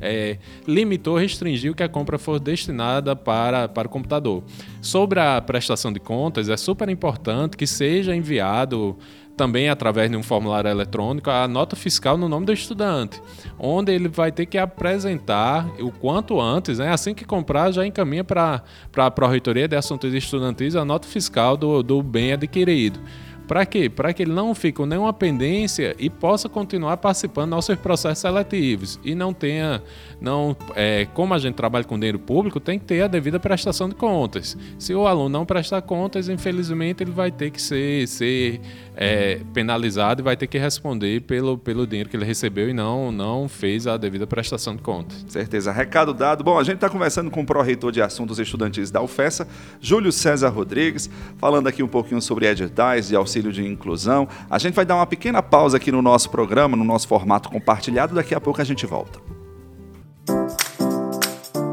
é, 0.00 0.38
limitou, 0.66 1.16
restringiu 1.16 1.74
que 1.74 1.82
a 1.82 1.88
compra 1.88 2.18
for 2.18 2.38
destinada 2.38 3.16
para, 3.16 3.66
para 3.68 3.88
o 3.88 3.90
computador. 3.90 4.42
Sobre 4.80 5.20
a 5.20 5.40
prestação 5.40 5.92
de 5.92 6.00
contas, 6.00 6.50
é 6.50 6.56
super 6.56 6.88
importante 6.90 7.56
que 7.56 7.66
seja 7.66 8.14
enviado 8.14 8.96
também 9.36 9.68
através 9.68 10.10
de 10.10 10.16
um 10.16 10.22
formulário 10.22 10.70
eletrônico 10.70 11.30
a 11.30 11.48
nota 11.48 11.74
fiscal 11.74 12.16
no 12.16 12.28
nome 12.28 12.46
do 12.46 12.52
estudante, 12.52 13.20
onde 13.58 13.92
ele 13.92 14.08
vai 14.08 14.30
ter 14.30 14.46
que 14.46 14.58
apresentar 14.58 15.66
o 15.80 15.90
quanto 15.90 16.40
antes, 16.40 16.78
né, 16.78 16.90
assim 16.92 17.14
que 17.14 17.24
comprar, 17.24 17.72
já 17.72 17.86
encaminha 17.86 18.24
para 18.24 18.62
a 18.96 19.10
Pró-Reitoria 19.10 19.66
de 19.66 19.76
Assuntos 19.76 20.12
Estudantis 20.12 20.76
a 20.76 20.84
nota 20.84 21.08
fiscal 21.08 21.56
do, 21.56 21.82
do 21.82 22.02
bem 22.02 22.32
adquirido. 22.32 23.00
Para 23.46 23.66
quê? 23.66 23.88
Para 23.88 24.12
que 24.12 24.22
ele 24.22 24.32
não 24.32 24.54
fique 24.54 24.78
com 24.78 24.86
nenhuma 24.86 25.12
pendência 25.12 25.94
e 25.98 26.08
possa 26.08 26.48
continuar 26.48 26.96
participando 26.96 27.50
dos 27.50 27.56
nossos 27.56 27.76
processos 27.76 28.18
seletivos 28.18 28.98
e 29.04 29.14
não 29.14 29.32
tenha, 29.32 29.82
não, 30.20 30.56
é, 30.74 31.06
como 31.12 31.34
a 31.34 31.38
gente 31.38 31.54
trabalha 31.54 31.84
com 31.84 31.98
dinheiro 31.98 32.18
público, 32.18 32.60
tem 32.60 32.78
que 32.78 32.84
ter 32.84 33.02
a 33.02 33.06
devida 33.06 33.38
prestação 33.38 33.88
de 33.88 33.94
contas. 33.94 34.56
Se 34.78 34.94
o 34.94 35.06
aluno 35.06 35.28
não 35.28 35.44
prestar 35.44 35.82
contas, 35.82 36.28
infelizmente 36.28 37.02
ele 37.02 37.10
vai 37.10 37.30
ter 37.30 37.50
que 37.50 37.60
ser, 37.60 38.06
ser 38.08 38.60
é, 38.96 39.40
penalizado 39.52 40.22
e 40.22 40.24
vai 40.24 40.36
ter 40.36 40.46
que 40.46 40.58
responder 40.58 41.20
pelo, 41.22 41.58
pelo 41.58 41.86
dinheiro 41.86 42.08
que 42.08 42.16
ele 42.16 42.24
recebeu 42.24 42.68
e 42.68 42.72
não, 42.72 43.10
não 43.10 43.48
fez 43.48 43.86
a 43.86 43.96
devida 43.96 44.26
prestação 44.26 44.76
de 44.76 44.82
contas. 44.82 45.24
Certeza. 45.28 45.72
Recado 45.72 46.12
dado. 46.12 46.44
Bom, 46.44 46.58
a 46.58 46.64
gente 46.64 46.76
está 46.76 46.88
conversando 46.88 47.30
com 47.30 47.40
o 47.40 47.46
pró-reitor 47.46 47.90
de 47.90 48.02
assuntos 48.02 48.38
estudantis 48.38 48.90
da 48.90 49.00
UFESA, 49.02 49.48
Júlio 49.80 50.12
César 50.12 50.48
Rodrigues, 50.48 51.10
falando 51.38 51.66
aqui 51.66 51.82
um 51.82 51.88
pouquinho 51.88 52.20
sobre 52.20 52.46
editais 52.46 53.08
de 53.08 53.16
auxílio 53.32 53.52
de 53.52 53.66
inclusão. 53.66 54.28
A 54.50 54.58
gente 54.58 54.74
vai 54.74 54.84
dar 54.84 54.96
uma 54.96 55.06
pequena 55.06 55.42
pausa 55.42 55.78
aqui 55.78 55.90
no 55.90 56.02
nosso 56.02 56.28
programa, 56.28 56.76
no 56.76 56.84
nosso 56.84 57.08
formato 57.08 57.48
compartilhado. 57.48 58.14
Daqui 58.14 58.34
a 58.34 58.40
pouco 58.40 58.60
a 58.60 58.64
gente 58.64 58.84
volta. 58.84 59.18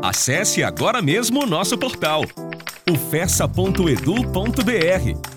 Acesse 0.02 0.64
agora 0.64 1.02
mesmo 1.02 1.44
o 1.44 1.46
nosso 1.46 1.78
portal 1.78 2.24
ufessa.edu.br 2.90 3.84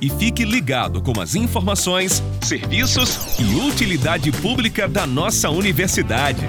e 0.00 0.08
fique 0.08 0.42
ligado 0.42 1.02
com 1.02 1.20
as 1.20 1.34
informações, 1.34 2.22
serviços 2.40 3.38
e 3.38 3.54
utilidade 3.68 4.32
pública 4.32 4.88
da 4.88 5.06
nossa 5.06 5.50
universidade. 5.50 6.48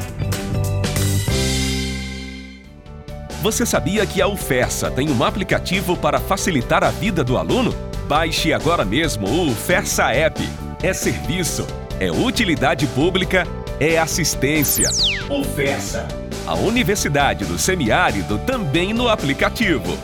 Você 3.42 3.66
sabia 3.66 4.06
que 4.06 4.22
a 4.22 4.28
UFESA 4.30 4.90
tem 4.92 5.12
um 5.12 5.22
aplicativo 5.26 5.98
para 5.98 6.22
facilitar 6.22 6.86
a 6.86 6.90
vida 6.90 7.22
do 7.22 7.38
aluno? 7.38 7.93
Baixe 8.08 8.52
agora 8.52 8.84
mesmo 8.84 9.28
o 9.28 9.48
UFESA 9.48 10.12
App. 10.12 10.42
É 10.82 10.92
serviço, 10.92 11.66
é 12.00 12.12
utilidade 12.12 12.86
pública, 12.88 13.48
é 13.80 13.98
assistência. 13.98 14.90
UFESA, 15.30 16.08
a 16.46 16.54
Universidade 16.56 17.46
do 17.46 17.58
Semiárido 17.58 18.38
também 18.40 18.94
no 18.94 19.08
aplicativo. 19.08 19.98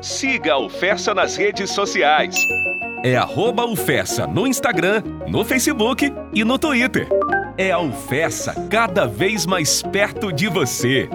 Siga 0.00 0.54
a 0.54 0.58
UFESA 0.58 1.12
nas 1.12 1.36
redes 1.36 1.70
sociais. 1.70 2.36
É 3.04 3.16
arroba 3.16 3.64
UFESA 3.66 4.26
no 4.26 4.46
Instagram, 4.46 5.02
no 5.26 5.44
Facebook 5.44 6.12
e 6.32 6.44
no 6.44 6.56
Twitter. 6.56 7.08
É 7.58 7.72
a 7.72 7.80
UFESA 7.80 8.54
cada 8.70 9.06
vez 9.06 9.44
mais 9.44 9.82
perto 9.82 10.32
de 10.32 10.48
você. 10.48 11.08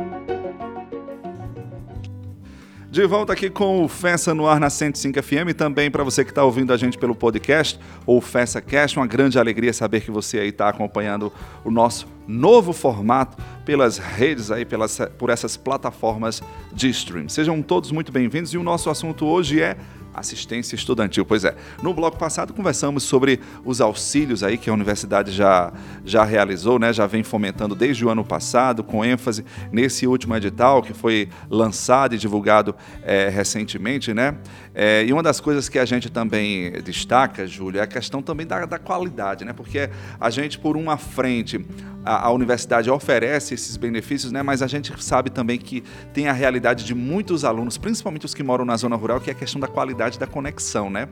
De 2.98 3.06
volta 3.06 3.32
aqui 3.32 3.48
com 3.48 3.84
o 3.84 3.88
Festa 3.88 4.34
no 4.34 4.48
ar 4.48 4.60
na 4.60 4.72
105 4.72 5.22
FM, 5.22 5.54
também 5.56 5.92
para 5.92 6.04
você 6.04 6.26
que 6.26 6.32
está 6.32 6.44
ouvindo 6.44 6.74
a 6.74 6.78
gente 6.78 6.98
pelo 6.98 7.14
podcast 7.14 7.80
ou 8.08 8.20
Festa 8.20 8.60
Cast, 8.60 8.98
uma 8.98 9.06
grande 9.06 9.38
alegria 9.38 9.72
saber 9.72 10.02
que 10.02 10.10
você 10.10 10.40
aí 10.40 10.50
está 10.50 10.68
acompanhando 10.68 11.32
o 11.64 11.70
nosso 11.70 12.08
novo 12.28 12.74
formato 12.74 13.38
pelas 13.64 14.00
redes 14.00 14.50
aí, 14.50 14.66
pelas, 14.66 15.00
por 15.16 15.30
essas 15.30 15.56
plataformas 15.56 16.42
de 16.74 16.90
stream. 16.90 17.30
Sejam 17.30 17.62
todos 17.62 17.92
muito 17.92 18.12
bem-vindos 18.12 18.52
e 18.54 18.58
o 18.58 18.64
nosso 18.64 18.90
assunto 18.90 19.28
hoje 19.28 19.62
é 19.62 19.78
assistência 20.18 20.76
estudantil. 20.76 21.24
Pois 21.24 21.46
é, 21.46 21.56
no 21.82 21.94
bloco 21.94 22.18
passado 22.18 22.54
conversamos 22.54 23.04
sobre 23.04 23.40
os 23.64 23.80
auxílios 23.80 24.44
aí 24.44 24.58
que 24.58 24.70
a 24.70 24.74
universidade 24.74 25.32
já, 25.32 25.72
já 26.04 26.24
realizou, 26.24 26.80
né? 26.80 26.92
já 26.92 27.06
vem 27.06 27.24
fomentando 27.24 27.76
desde 27.76 28.04
o 28.04 28.10
ano 28.10 28.26
passado, 28.26 28.84
com 28.84 29.06
ênfase 29.06 29.46
nesse 29.72 30.08
último 30.08 30.36
edital 30.36 30.82
que 30.82 30.94
foi 30.94 31.30
lançado 31.50 32.16
e 32.16 32.18
divulgado 32.18 32.76
é, 33.04 33.30
recentemente, 33.30 34.14
né? 34.14 34.36
É, 34.74 35.04
e 35.06 35.14
uma 35.14 35.24
das 35.24 35.40
coisas 35.40 35.70
que 35.70 35.80
a 35.80 35.86
gente 35.86 36.10
também 36.10 36.72
destaca, 36.84 37.48
Júlia, 37.48 37.80
é 37.80 37.84
a 37.84 37.88
questão 37.88 38.22
também 38.22 38.46
da, 38.46 38.66
da 38.66 38.80
qualidade, 38.80 39.46
né? 39.46 39.54
Porque 39.54 39.90
a 40.20 40.30
gente, 40.30 40.60
por 40.60 40.78
uma 40.78 40.98
frente, 40.98 41.66
a, 42.08 42.28
a, 42.28 42.32
universidade 42.32 42.90
oferece 42.90 43.54
esses 43.54 43.76
benefícios, 43.76 44.32
né? 44.32 44.42
Mas 44.42 44.62
a 44.62 44.68
gente 44.68 44.92
sabe 45.04 45.30
também 45.30 45.58
que 45.58 45.84
tem 46.14 46.28
a 46.28 46.34
realidade 46.34 46.86
de 46.86 46.96
muitos 46.96 47.44
alunos, 47.44 47.78
principalmente 47.78 48.26
os 48.26 48.34
que 48.34 48.44
moram 48.44 48.64
na 48.64 48.78
zona 48.78 48.96
rural, 48.96 49.20
que 49.20 49.30
é 49.30 49.34
a 49.34 49.36
questão 49.36 49.60
da 49.60 49.68
qualidade 49.68 50.18
da 50.18 50.26
conexão, 50.26 50.90
né? 50.90 51.08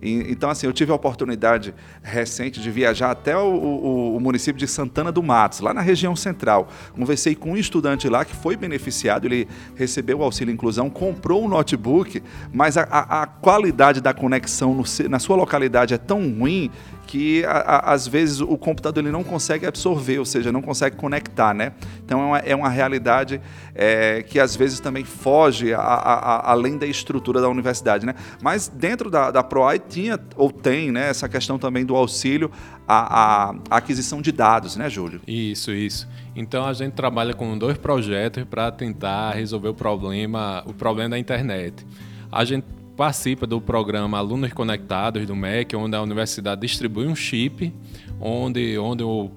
E, 0.00 0.30
então, 0.30 0.48
assim, 0.48 0.66
eu 0.66 0.72
tive 0.72 0.92
a 0.92 0.94
oportunidade 0.94 1.74
recente 2.02 2.60
de 2.60 2.70
viajar 2.70 3.10
até 3.10 3.36
o, 3.36 3.48
o, 3.48 4.16
o, 4.16 4.20
município 4.20 4.58
de 4.58 4.66
Santana 4.66 5.10
do 5.10 5.22
Matos, 5.22 5.60
lá 5.60 5.74
na 5.74 5.80
região 5.80 6.14
central. 6.14 6.68
Conversei 6.92 7.34
com 7.34 7.52
um 7.52 7.56
estudante 7.56 8.08
lá 8.08 8.24
que 8.24 8.34
foi 8.34 8.56
beneficiado, 8.56 9.26
ele 9.26 9.48
recebeu 9.74 10.18
o 10.18 10.22
auxílio 10.22 10.52
inclusão, 10.52 10.88
comprou 10.88 11.44
um 11.44 11.48
notebook, 11.48 12.22
mas 12.52 12.76
a, 12.76 12.82
a, 12.84 13.22
a 13.22 13.26
qualidade 13.26 14.00
da 14.00 14.14
conexão 14.14 14.74
no, 14.74 14.84
na 15.08 15.18
sua 15.18 15.36
localidade 15.36 15.94
é 15.94 15.98
tão 15.98 16.20
ruim 16.32 16.70
que 17.08 17.42
a, 17.46 17.52
a, 17.52 17.94
às 17.94 18.06
vezes 18.06 18.40
o 18.40 18.58
computador 18.58 19.02
ele 19.02 19.10
não 19.10 19.24
consegue 19.24 19.64
absorver, 19.64 20.18
ou 20.18 20.26
seja, 20.26 20.52
não 20.52 20.60
consegue 20.60 20.94
conectar, 20.94 21.54
né? 21.54 21.72
Então 22.04 22.20
é 22.20 22.24
uma, 22.26 22.38
é 22.38 22.54
uma 22.54 22.68
realidade 22.68 23.40
é, 23.74 24.22
que 24.22 24.38
às 24.38 24.54
vezes 24.54 24.78
também 24.78 25.04
foge 25.04 25.72
a, 25.72 26.42
além 26.44 26.76
da 26.76 26.86
estrutura 26.86 27.40
da 27.40 27.48
universidade, 27.48 28.04
né? 28.04 28.14
Mas 28.42 28.68
dentro 28.68 29.10
da, 29.10 29.30
da 29.30 29.42
PROAI 29.42 29.78
tinha 29.78 30.20
ou 30.36 30.52
tem, 30.52 30.92
né, 30.92 31.08
essa 31.08 31.26
questão 31.30 31.58
também 31.58 31.84
do 31.84 31.96
auxílio 31.96 32.50
à, 32.86 33.52
à 33.70 33.76
aquisição 33.78 34.20
de 34.20 34.30
dados, 34.30 34.76
né, 34.76 34.90
Júlio? 34.90 35.22
Isso, 35.26 35.72
isso. 35.72 36.06
Então 36.36 36.66
a 36.66 36.74
gente 36.74 36.92
trabalha 36.92 37.32
com 37.32 37.56
dois 37.56 37.78
projetos 37.78 38.44
para 38.44 38.70
tentar 38.70 39.32
resolver 39.32 39.68
o 39.68 39.74
problema, 39.74 40.62
o 40.66 40.74
problema 40.74 41.10
da 41.10 41.18
internet. 41.18 41.86
A 42.30 42.44
gente 42.44 42.66
participa 42.98 43.46
do 43.46 43.60
programa 43.60 44.18
Alunos 44.18 44.52
Conectados 44.52 45.24
do 45.24 45.36
MEC, 45.36 45.76
onde 45.76 45.94
a 45.94 46.02
universidade 46.02 46.60
distribui 46.60 47.06
um 47.06 47.14
chip, 47.14 47.72
onde, 48.20 48.76
onde 48.76 49.04
o, 49.04 49.30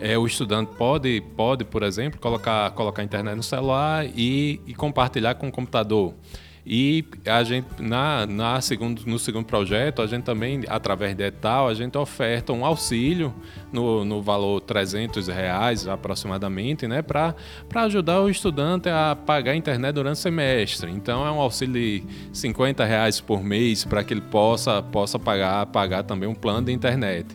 é, 0.00 0.18
o 0.18 0.26
estudante 0.26 0.72
pode, 0.76 1.20
pode, 1.36 1.64
por 1.64 1.84
exemplo, 1.84 2.18
colocar, 2.18 2.72
colocar 2.72 3.02
a 3.02 3.04
internet 3.04 3.36
no 3.36 3.42
celular 3.44 4.04
e, 4.04 4.60
e 4.66 4.74
compartilhar 4.74 5.36
com 5.36 5.46
o 5.46 5.52
computador. 5.52 6.12
E 6.66 7.04
a 7.26 7.44
gente, 7.44 7.66
na, 7.78 8.26
na 8.26 8.60
segundo, 8.60 9.02
no 9.04 9.18
segundo 9.18 9.44
projeto, 9.44 10.00
a 10.00 10.06
gente 10.06 10.22
também, 10.22 10.62
através 10.68 11.14
de 11.14 11.22
etal, 11.22 11.68
a 11.68 11.74
gente 11.74 11.98
oferta 11.98 12.54
um 12.54 12.64
auxílio 12.64 13.34
no, 13.70 14.02
no 14.04 14.22
valor 14.22 14.60
300 14.62 15.28
reais 15.28 15.86
aproximadamente, 15.86 16.88
né, 16.88 17.02
para 17.02 17.34
ajudar 17.74 18.22
o 18.22 18.30
estudante 18.30 18.88
a 18.88 19.14
pagar 19.14 19.52
a 19.52 19.56
internet 19.56 19.94
durante 19.94 20.16
o 20.16 20.20
semestre. 20.20 20.90
Então 20.90 21.26
é 21.26 21.30
um 21.30 21.40
auxílio 21.40 21.74
de 21.74 22.04
50 22.32 22.82
reais 22.84 23.20
por 23.20 23.44
mês 23.44 23.84
para 23.84 24.02
que 24.02 24.14
ele 24.14 24.22
possa, 24.22 24.82
possa 24.82 25.18
pagar, 25.18 25.66
pagar 25.66 26.02
também 26.02 26.28
um 26.28 26.34
plano 26.34 26.64
de 26.64 26.72
internet 26.72 27.26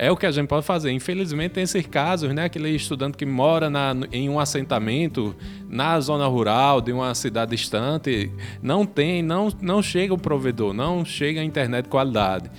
é 0.00 0.10
o 0.10 0.16
que 0.16 0.24
a 0.24 0.30
gente 0.30 0.48
pode 0.48 0.64
fazer. 0.64 0.90
Infelizmente, 0.90 1.52
tem 1.52 1.62
esses 1.62 1.86
casos, 1.86 2.32
né? 2.32 2.46
Aquele 2.46 2.70
estudante 2.70 3.18
que 3.18 3.26
mora 3.26 3.68
na, 3.68 3.94
em 4.10 4.30
um 4.30 4.40
assentamento 4.40 5.36
na 5.68 6.00
zona 6.00 6.26
rural 6.26 6.80
de 6.80 6.90
uma 6.90 7.14
cidade 7.14 7.50
distante, 7.54 8.32
não 8.62 8.86
tem, 8.86 9.22
não, 9.22 9.52
não 9.60 9.82
chega 9.82 10.14
o 10.14 10.18
provedor, 10.18 10.72
não 10.72 11.04
chega 11.04 11.42
a 11.42 11.44
internet 11.44 11.84
de 11.84 11.90
qualidade. 11.90 12.50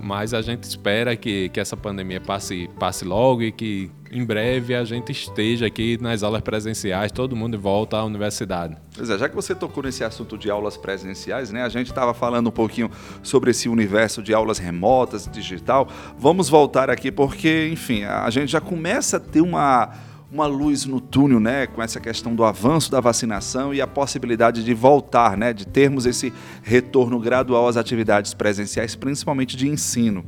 Mas 0.00 0.34
a 0.34 0.42
gente 0.42 0.64
espera 0.64 1.16
que, 1.16 1.48
que 1.48 1.60
essa 1.60 1.76
pandemia 1.76 2.20
passe, 2.20 2.68
passe 2.78 3.04
logo 3.04 3.42
e 3.42 3.52
que 3.52 3.90
em 4.10 4.24
breve 4.24 4.74
a 4.74 4.84
gente 4.84 5.12
esteja 5.12 5.66
aqui 5.66 5.98
nas 6.00 6.22
aulas 6.22 6.40
presenciais, 6.40 7.12
todo 7.12 7.36
mundo 7.36 7.58
volta 7.58 7.96
à 7.96 8.04
universidade. 8.04 8.76
Pois 8.96 9.10
é, 9.10 9.18
já 9.18 9.28
que 9.28 9.34
você 9.34 9.54
tocou 9.54 9.82
nesse 9.82 10.02
assunto 10.02 10.38
de 10.38 10.50
aulas 10.50 10.76
presenciais, 10.76 11.50
né? 11.50 11.62
A 11.62 11.68
gente 11.68 11.88
estava 11.88 12.14
falando 12.14 12.48
um 12.48 12.52
pouquinho 12.52 12.90
sobre 13.22 13.50
esse 13.50 13.68
universo 13.68 14.22
de 14.22 14.32
aulas 14.32 14.58
remotas, 14.58 15.28
digital. 15.30 15.88
Vamos 16.18 16.48
voltar 16.48 16.90
aqui 16.90 17.12
porque, 17.12 17.68
enfim, 17.70 18.04
a 18.04 18.30
gente 18.30 18.50
já 18.50 18.60
começa 18.60 19.18
a 19.18 19.20
ter 19.20 19.40
uma 19.40 19.90
uma 20.30 20.46
luz 20.46 20.84
no 20.84 21.00
túnel, 21.00 21.40
né, 21.40 21.66
com 21.66 21.82
essa 21.82 21.98
questão 21.98 22.34
do 22.34 22.44
avanço 22.44 22.90
da 22.90 23.00
vacinação 23.00 23.72
e 23.72 23.80
a 23.80 23.86
possibilidade 23.86 24.62
de 24.62 24.74
voltar, 24.74 25.36
né, 25.36 25.52
de 25.52 25.66
termos 25.66 26.04
esse 26.04 26.32
retorno 26.62 27.18
gradual 27.18 27.66
às 27.66 27.76
atividades 27.76 28.34
presenciais, 28.34 28.94
principalmente 28.94 29.56
de 29.56 29.68
ensino. 29.68 30.24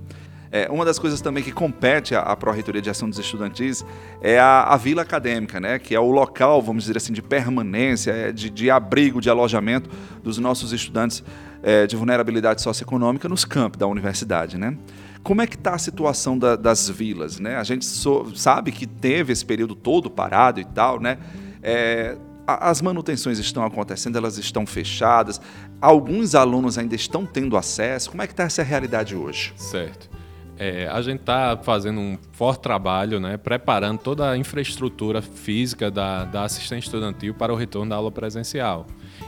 É, 0.52 0.68
uma 0.68 0.84
das 0.84 0.98
coisas 0.98 1.20
também 1.20 1.44
que 1.44 1.52
compete 1.52 2.12
à, 2.14 2.22
à 2.22 2.34
Pró-Reitoria 2.34 2.82
de 2.82 2.90
Ação 2.90 3.08
dos 3.08 3.18
Estudantis 3.20 3.84
é 4.20 4.36
a, 4.38 4.64
a, 4.64 4.76
Vila 4.76 5.02
Acadêmica, 5.02 5.60
né? 5.60 5.78
que 5.78 5.94
é 5.94 6.00
o 6.00 6.10
local, 6.10 6.60
vamos 6.60 6.84
dizer 6.84 6.96
assim, 6.96 7.12
de 7.12 7.22
permanência, 7.22 8.10
é, 8.10 8.32
de, 8.32 8.50
de 8.50 8.68
abrigo, 8.68 9.20
de 9.20 9.30
alojamento 9.30 9.88
dos 10.24 10.38
nossos 10.38 10.72
estudantes 10.72 11.22
é, 11.62 11.86
de 11.86 11.94
vulnerabilidade 11.94 12.62
socioeconômica 12.62 13.28
nos 13.28 13.44
campos 13.44 13.78
da 13.78 13.86
universidade. 13.86 14.58
Né? 14.58 14.76
Como 15.22 15.42
é 15.42 15.46
que 15.46 15.56
está 15.56 15.74
a 15.74 15.78
situação 15.78 16.38
da, 16.38 16.56
das 16.56 16.88
vilas? 16.88 17.38
Né? 17.38 17.56
A 17.56 17.64
gente 17.64 17.84
so, 17.84 18.32
sabe 18.34 18.72
que 18.72 18.86
teve 18.86 19.32
esse 19.32 19.44
período 19.44 19.74
todo 19.74 20.10
parado 20.10 20.60
e 20.60 20.64
tal, 20.64 20.98
né? 21.00 21.18
É, 21.62 22.16
as 22.46 22.80
manutenções 22.82 23.38
estão 23.38 23.64
acontecendo, 23.64 24.16
elas 24.16 24.38
estão 24.38 24.66
fechadas, 24.66 25.40
alguns 25.80 26.34
alunos 26.34 26.78
ainda 26.78 26.94
estão 26.94 27.24
tendo 27.24 27.56
acesso. 27.56 28.10
Como 28.10 28.22
é 28.22 28.26
que 28.26 28.32
está 28.32 28.44
essa 28.44 28.62
realidade 28.62 29.14
hoje? 29.14 29.52
Certo. 29.56 30.10
É, 30.58 30.86
a 30.88 31.00
gente 31.00 31.20
está 31.20 31.56
fazendo 31.56 31.98
um 31.98 32.18
forte 32.32 32.60
trabalho, 32.60 33.18
né, 33.18 33.38
preparando 33.38 33.98
toda 33.98 34.30
a 34.30 34.36
infraestrutura 34.36 35.22
física 35.22 35.90
da, 35.90 36.24
da 36.24 36.44
assistência 36.44 36.88
estudantil 36.88 37.32
para 37.32 37.50
o 37.50 37.56
retorno 37.56 37.88
da 37.88 37.96
aula 37.96 38.10
presencial. 38.10 38.86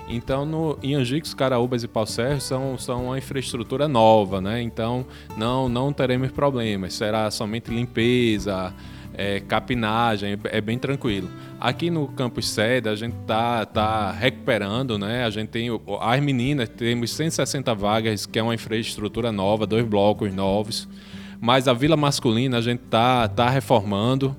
Então, 0.09 0.44
no, 0.44 0.78
Angicos, 0.85 1.32
Caraúbas 1.32 1.82
e 1.82 1.88
Pauserro 1.88 2.40
são, 2.40 2.76
são 2.76 3.06
uma 3.06 3.18
infraestrutura 3.18 3.88
nova, 3.88 4.40
né? 4.40 4.61
então 4.61 5.06
não, 5.37 5.68
não 5.68 5.92
teremos 5.92 6.30
problemas, 6.30 6.94
será 6.94 7.30
somente 7.30 7.71
limpeza, 7.71 8.75
é, 9.14 9.40
capinagem, 9.40 10.38
é 10.44 10.61
bem 10.61 10.78
tranquilo. 10.78 11.30
Aqui 11.61 11.90
no 11.90 12.09
campus 12.09 12.49
sede 12.49 12.88
a 12.88 12.94
gente 12.94 13.14
tá, 13.26 13.64
tá 13.64 14.11
recuperando, 14.11 14.99
né? 14.99 15.25
A 15.25 15.30
gente 15.30 15.49
tem 15.49 15.68
as 16.00 16.21
meninas 16.21 16.68
temos 16.68 17.12
160 17.12 17.75
vagas, 17.75 18.26
que 18.26 18.38
é 18.38 18.42
uma 18.42 18.54
infraestrutura 18.54 19.30
nova, 19.30 19.66
dois 19.66 19.85
blocos 19.85 20.32
novos. 20.35 20.88
Mas 21.40 21.68
a 21.68 21.73
vila 21.73 21.97
masculina 21.97 22.59
a 22.59 22.61
gente 22.61 22.80
tá 22.80 23.28
tá 23.28 23.49
reformando. 23.50 24.35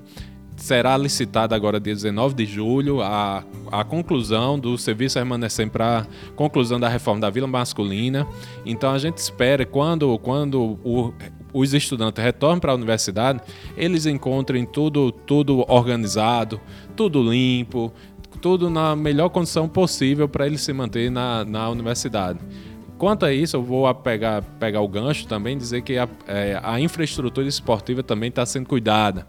Será 0.56 0.96
licitada 0.96 1.54
agora 1.54 1.80
dia 1.80 1.94
19 1.94 2.34
de 2.34 2.46
julho 2.46 3.02
a, 3.02 3.44
a 3.70 3.84
conclusão 3.84 4.58
do 4.58 4.78
serviço 4.78 5.18
remanescente 5.18 5.70
para 5.70 6.06
conclusão 6.36 6.78
da 6.78 6.88
reforma 6.88 7.20
da 7.20 7.30
vila 7.30 7.46
masculina. 7.46 8.26
Então 8.64 8.92
a 8.92 8.98
gente 8.98 9.18
espera 9.18 9.66
quando 9.66 10.18
quando 10.18 10.78
o 10.84 11.12
os 11.54 11.72
estudantes 11.72 12.22
retornem 12.22 12.58
para 12.58 12.72
a 12.72 12.74
universidade, 12.74 13.40
eles 13.76 14.06
encontrem 14.06 14.66
tudo, 14.66 15.12
tudo 15.12 15.64
organizado, 15.68 16.60
tudo 16.96 17.22
limpo, 17.22 17.92
tudo 18.40 18.68
na 18.68 18.96
melhor 18.96 19.28
condição 19.28 19.68
possível 19.68 20.28
para 20.28 20.46
eles 20.46 20.62
se 20.62 20.72
manter 20.72 21.10
na, 21.10 21.44
na 21.44 21.70
universidade. 21.70 22.40
Quanto 22.98 23.26
a 23.26 23.32
isso, 23.32 23.56
eu 23.56 23.62
vou 23.62 23.92
pegar, 23.94 24.42
pegar 24.58 24.80
o 24.80 24.88
gancho 24.88 25.26
também 25.26 25.58
dizer 25.58 25.82
que 25.82 25.98
a, 25.98 26.08
é, 26.26 26.60
a 26.62 26.80
infraestrutura 26.80 27.46
esportiva 27.46 28.02
também 28.02 28.28
está 28.28 28.46
sendo 28.46 28.66
cuidada. 28.66 29.26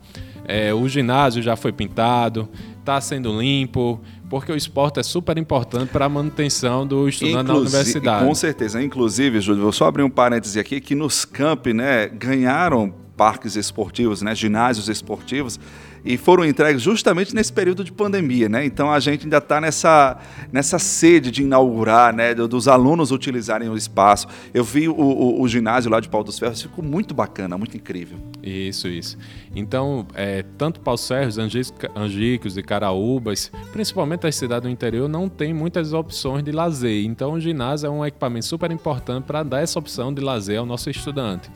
É, 0.47 0.73
o 0.73 0.87
ginásio 0.87 1.41
já 1.41 1.55
foi 1.55 1.71
pintado, 1.71 2.47
está 2.79 3.01
sendo 3.01 3.39
limpo, 3.39 3.99
porque 4.29 4.51
o 4.51 4.55
esporte 4.55 4.99
é 4.99 5.03
super 5.03 5.37
importante 5.37 5.89
para 5.89 6.05
a 6.05 6.09
manutenção 6.09 6.85
do 6.85 7.09
estudante 7.09 7.39
Inclusive, 7.39 7.53
na 7.53 7.79
universidade. 7.79 8.25
Com 8.25 8.35
certeza. 8.35 8.83
Inclusive, 8.83 9.41
Júlio, 9.41 9.63
vou 9.63 9.71
só 9.71 9.85
abrir 9.85 10.03
um 10.03 10.09
parêntese 10.09 10.59
aqui, 10.59 10.79
que 10.79 10.93
nos 10.93 11.25
campi 11.25 11.73
né, 11.73 12.07
ganharam 12.07 12.93
parques 13.17 13.55
esportivos, 13.55 14.21
né, 14.21 14.35
ginásios 14.35 14.89
esportivos, 14.89 15.59
e 16.05 16.17
foram 16.17 16.45
entregues 16.45 16.81
justamente 16.81 17.33
nesse 17.33 17.51
período 17.51 17.83
de 17.83 17.91
pandemia, 17.91 18.47
né? 18.47 18.63
Então 18.63 18.91
a 18.91 18.99
gente 18.99 19.23
ainda 19.23 19.39
está 19.39 19.59
nessa, 19.59 20.17
nessa 20.51 20.77
sede 20.77 21.31
de 21.31 21.41
inaugurar, 21.41 22.13
né? 22.13 22.35
Dos 22.35 22.67
alunos 22.67 23.11
utilizarem 23.11 23.67
o 23.69 23.75
espaço. 23.75 24.27
Eu 24.53 24.63
vi 24.63 24.87
o, 24.87 24.93
o, 24.93 25.41
o 25.41 25.47
ginásio 25.47 25.89
lá 25.89 25.99
de 25.99 26.07
Pau 26.07 26.23
dos 26.23 26.37
Ferros, 26.37 26.61
ficou 26.61 26.83
muito 26.83 27.13
bacana, 27.13 27.57
muito 27.57 27.75
incrível. 27.75 28.19
Isso, 28.43 28.87
isso. 28.87 29.17
Então, 29.55 30.05
é, 30.13 30.43
tanto 30.57 30.79
Pau 30.79 30.93
dos 30.93 31.07
Ferros, 31.07 31.37
Angicos 31.95 32.57
e 32.57 32.61
Caraúbas, 32.61 33.51
principalmente 33.71 34.27
as 34.27 34.35
cidades 34.35 34.63
do 34.63 34.69
interior, 34.69 35.09
não 35.09 35.27
tem 35.27 35.53
muitas 35.53 35.91
opções 35.91 36.43
de 36.43 36.51
lazer. 36.51 37.03
Então 37.05 37.33
o 37.33 37.39
ginásio 37.39 37.87
é 37.87 37.89
um 37.89 38.05
equipamento 38.05 38.45
super 38.45 38.69
importante 38.71 39.23
para 39.23 39.41
dar 39.41 39.61
essa 39.61 39.79
opção 39.79 40.13
de 40.13 40.21
lazer 40.21 40.59
ao 40.59 40.65
nosso 40.65 40.89
estudante. 40.89 41.49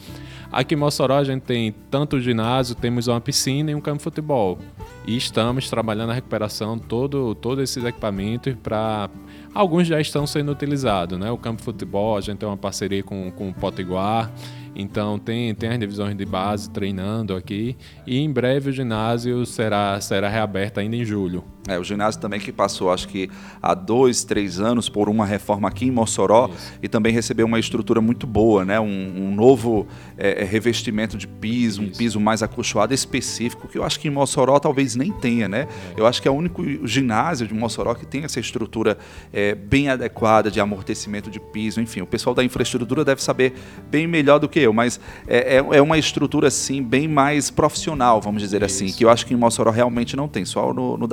Aqui 0.51 0.75
em 0.75 0.77
Mossoró 0.77 1.17
a 1.17 1.23
gente 1.23 1.43
tem 1.43 1.73
tanto 1.91 2.19
ginásio, 2.19 2.75
temos 2.75 3.07
uma 3.07 3.21
piscina 3.21 3.71
e 3.71 3.75
um 3.75 3.81
campo 3.81 3.97
de 3.97 4.03
futebol. 4.03 4.57
E 5.05 5.15
estamos 5.15 5.69
trabalhando 5.69 6.11
a 6.11 6.13
recuperação 6.13 6.77
de 6.77 6.83
todo, 6.83 7.35
todos 7.35 7.63
esses 7.63 7.83
equipamentos 7.83 8.55
para. 8.61 9.09
Alguns 9.53 9.87
já 9.87 9.99
estão 9.99 10.27
sendo 10.27 10.51
utilizados, 10.51 11.17
né? 11.17 11.31
O 11.31 11.37
campo 11.37 11.57
de 11.57 11.63
futebol, 11.63 12.17
a 12.17 12.21
gente 12.21 12.37
tem 12.37 12.47
uma 12.47 12.57
parceria 12.57 13.03
com, 13.03 13.31
com 13.31 13.49
o 13.49 13.53
Potiguar 13.53 14.31
então 14.75 15.17
tem, 15.19 15.53
tem 15.53 15.69
as 15.69 15.79
divisões 15.79 16.15
de 16.15 16.25
base 16.25 16.69
treinando 16.69 17.35
aqui 17.35 17.75
e 18.05 18.19
em 18.19 18.31
breve 18.31 18.69
o 18.69 18.73
ginásio 18.73 19.45
será, 19.45 19.99
será 19.99 20.29
reaberto 20.29 20.79
ainda 20.79 20.95
em 20.95 21.03
julho. 21.03 21.43
É, 21.69 21.79
o 21.79 21.83
ginásio 21.83 22.19
também 22.19 22.39
que 22.39 22.51
passou, 22.51 22.91
acho 22.91 23.07
que 23.07 23.29
há 23.61 23.73
dois, 23.73 24.23
três 24.23 24.59
anos, 24.59 24.89
por 24.89 25.07
uma 25.07 25.25
reforma 25.25 25.67
aqui 25.67 25.85
em 25.85 25.91
Mossoró 25.91 26.49
Isso. 26.51 26.73
e 26.81 26.87
também 26.87 27.13
recebeu 27.13 27.45
uma 27.45 27.59
estrutura 27.59 28.01
muito 28.01 28.25
boa, 28.25 28.65
né? 28.65 28.79
um, 28.79 28.85
um 28.85 29.35
novo 29.35 29.87
é, 30.17 30.41
é 30.41 30.43
revestimento 30.43 31.17
de 31.17 31.27
piso, 31.27 31.83
Isso. 31.83 31.91
um 31.91 31.95
piso 31.95 32.19
mais 32.19 32.41
acolchoado 32.41 32.93
específico, 32.93 33.67
que 33.67 33.77
eu 33.77 33.83
acho 33.83 33.99
que 33.99 34.07
em 34.07 34.11
Mossoró 34.11 34.59
talvez 34.59 34.95
nem 34.95 35.11
tenha. 35.11 35.47
Né? 35.47 35.67
É. 35.95 35.99
Eu 36.01 36.07
acho 36.07 36.21
que 36.21 36.27
é 36.27 36.31
o 36.31 36.33
único 36.33 36.63
ginásio 36.87 37.47
de 37.47 37.53
Mossoró 37.53 37.93
que 37.93 38.05
tem 38.05 38.23
essa 38.23 38.39
estrutura 38.39 38.97
é, 39.31 39.53
bem 39.53 39.89
adequada 39.89 40.49
de 40.49 40.59
amortecimento 40.59 41.29
de 41.29 41.39
piso. 41.39 41.79
Enfim, 41.79 42.01
o 42.01 42.07
pessoal 42.07 42.33
da 42.33 42.43
infraestrutura 42.43 43.05
deve 43.05 43.21
saber 43.21 43.53
bem 43.89 44.07
melhor 44.07 44.39
do 44.39 44.49
que 44.49 44.59
eu 44.59 44.73
mas 44.79 44.97
é, 45.27 45.57
é, 45.57 45.81
uma 45.81 45.97
estrutura 45.97 46.47
assim 46.47 46.81
bem 46.81 47.05
mais 47.05 47.51
profissional, 47.51 48.21
vamos 48.21 48.41
dizer 48.41 48.63
assim, 48.63 48.85
Isso. 48.85 48.93
assim, 48.93 48.97
que 48.97 49.03
eu 49.03 49.09
acho 49.09 49.25
que 49.25 49.33
em 49.33 49.37
Mossoró 49.37 49.71
realmente 49.71 50.15
não 50.15 50.25
tem, 50.25 50.45
só 50.45 50.73
no, 50.73 50.97
no 50.97 51.05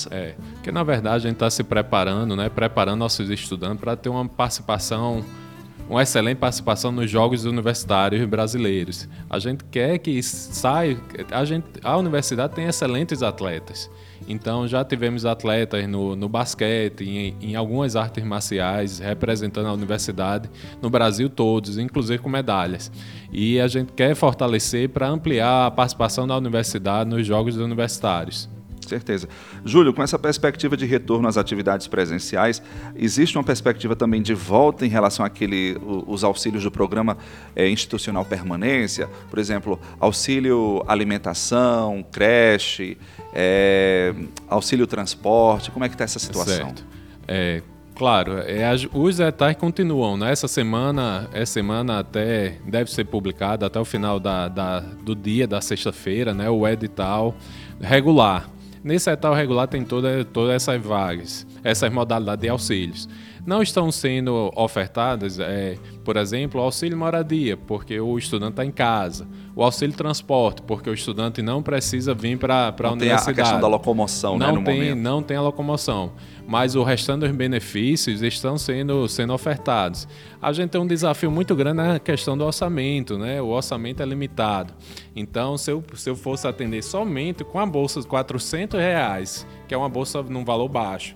Dalfessa. 0.00 0.14
É, 0.14 0.34
porque 0.54 0.72
na 0.72 0.82
verdade 0.82 1.16
a 1.16 1.18
gente 1.18 1.34
está 1.34 1.50
se 1.50 1.62
preparando, 1.62 2.34
né, 2.36 2.48
preparando 2.48 2.98
nossos 2.98 3.28
estudantes 3.28 3.80
para 3.80 3.96
ter 3.96 4.08
uma 4.08 4.26
participação 4.26 5.24
uma 5.88 6.04
excelente 6.04 6.38
participação 6.38 6.92
nos 6.92 7.10
jogos 7.10 7.44
universitários 7.44 8.24
brasileiros. 8.24 9.08
A 9.28 9.40
gente 9.40 9.64
quer 9.64 9.98
que 9.98 10.22
saia, 10.22 10.96
a 11.32 11.44
gente, 11.44 11.66
a 11.82 11.96
universidade 11.96 12.54
tem 12.54 12.66
excelentes 12.66 13.24
atletas. 13.24 13.90
Então 14.28 14.68
já 14.68 14.84
tivemos 14.84 15.26
atletas 15.26 15.88
no, 15.88 16.14
no 16.14 16.28
basquete, 16.28 17.02
em, 17.02 17.36
em, 17.40 17.56
algumas 17.56 17.96
artes 17.96 18.22
marciais, 18.22 19.00
representando 19.00 19.66
a 19.66 19.72
universidade 19.72 20.48
no 20.80 20.88
Brasil 20.88 21.28
todos, 21.28 21.76
inclusive 21.76 22.22
com 22.22 22.28
medalhas. 22.28 22.92
E 23.32 23.58
a 23.58 23.66
gente 23.66 23.92
quer 23.92 24.14
fortalecer 24.14 24.90
para 24.90 25.08
ampliar 25.08 25.66
a 25.66 25.70
participação 25.72 26.24
da 26.24 26.36
universidade 26.36 27.10
nos 27.10 27.26
jogos 27.26 27.56
universitários 27.56 28.48
certeza. 28.90 29.28
Júlio, 29.64 29.92
com 29.92 30.02
essa 30.02 30.18
perspectiva 30.18 30.76
de 30.76 30.84
retorno 30.84 31.28
às 31.28 31.36
atividades 31.36 31.86
presenciais, 31.86 32.62
existe 32.96 33.38
uma 33.38 33.44
perspectiva 33.44 33.96
também 33.96 34.20
de 34.20 34.34
volta 34.34 34.84
em 34.84 34.88
relação 34.88 35.24
àquele, 35.24 35.76
os 36.06 36.24
auxílios 36.24 36.64
do 36.64 36.70
programa 36.70 37.16
é, 37.54 37.68
institucional 37.68 38.24
permanência? 38.24 39.08
Por 39.28 39.38
exemplo, 39.38 39.80
auxílio 39.98 40.82
alimentação, 40.86 42.04
creche, 42.10 42.98
é, 43.32 44.14
auxílio 44.48 44.86
transporte, 44.86 45.70
como 45.70 45.84
é 45.84 45.88
que 45.88 45.94
está 45.94 46.04
essa 46.04 46.18
situação? 46.18 46.66
Certo. 46.66 46.84
É, 47.26 47.62
Claro, 48.00 48.38
é, 48.38 48.64
os 48.94 49.20
etais 49.20 49.54
continuam. 49.58 50.16
Né? 50.16 50.32
Essa 50.32 50.48
semana, 50.48 51.28
essa 51.34 51.52
semana 51.52 51.98
até 51.98 52.56
deve 52.64 52.90
ser 52.90 53.04
publicado 53.04 53.66
até 53.66 53.78
o 53.78 53.84
final 53.84 54.18
da, 54.18 54.48
da 54.48 54.80
do 54.80 55.14
dia 55.14 55.46
da 55.46 55.60
sexta-feira, 55.60 56.32
né? 56.32 56.48
O 56.48 56.66
edital 56.66 57.34
regular. 57.78 58.48
Nesse 58.82 59.10
edital 59.10 59.34
regular 59.34 59.68
tem 59.68 59.84
toda, 59.84 60.24
todas 60.24 60.54
essas 60.54 60.82
vagas, 60.82 61.46
essas 61.62 61.92
modalidades 61.92 62.42
de 62.42 62.48
auxílios. 62.48 63.08
Não 63.46 63.62
estão 63.62 63.90
sendo 63.90 64.50
ofertadas, 64.54 65.38
é, 65.38 65.76
por 66.04 66.16
exemplo, 66.16 66.60
o 66.60 66.64
auxílio 66.64 66.96
moradia, 66.96 67.56
porque 67.56 67.98
o 67.98 68.18
estudante 68.18 68.52
está 68.52 68.64
em 68.64 68.70
casa. 68.70 69.26
O 69.54 69.62
auxílio 69.62 69.96
transporte, 69.96 70.62
porque 70.62 70.88
o 70.88 70.94
estudante 70.94 71.42
não 71.42 71.62
precisa 71.62 72.14
vir 72.14 72.38
para 72.38 72.68
a 72.68 72.92
universidade. 72.92 73.24
Tem 73.24 73.32
a 73.32 73.36
questão 73.36 73.60
da 73.60 73.68
locomoção, 73.68 74.38
não 74.38 74.46
né, 74.46 74.52
no 74.52 74.64
tem, 74.64 74.74
momento. 74.74 74.98
Não 74.98 75.22
tem 75.22 75.36
a 75.36 75.42
locomoção 75.42 76.12
mas 76.50 76.74
o 76.74 76.82
restante 76.82 77.20
dos 77.20 77.30
benefícios 77.30 78.22
estão 78.22 78.58
sendo, 78.58 79.06
sendo 79.08 79.32
ofertados. 79.32 80.08
A 80.42 80.52
gente 80.52 80.70
tem 80.70 80.80
um 80.80 80.86
desafio 80.86 81.30
muito 81.30 81.54
grande 81.54 81.76
na 81.76 82.00
questão 82.00 82.36
do 82.36 82.44
orçamento, 82.44 83.16
né? 83.16 83.40
O 83.40 83.50
orçamento 83.50 84.02
é 84.02 84.04
limitado. 84.04 84.74
Então, 85.14 85.56
se 85.56 85.70
eu, 85.70 85.84
se 85.94 86.10
eu 86.10 86.16
fosse 86.16 86.48
atender 86.48 86.82
somente 86.82 87.44
com 87.44 87.60
a 87.60 87.64
bolsa 87.64 88.00
de 88.00 88.08
400 88.08 88.80
reais, 88.80 89.46
que 89.68 89.74
é 89.74 89.76
uma 89.78 89.88
bolsa 89.88 90.24
num 90.24 90.44
valor 90.44 90.68
baixo, 90.68 91.14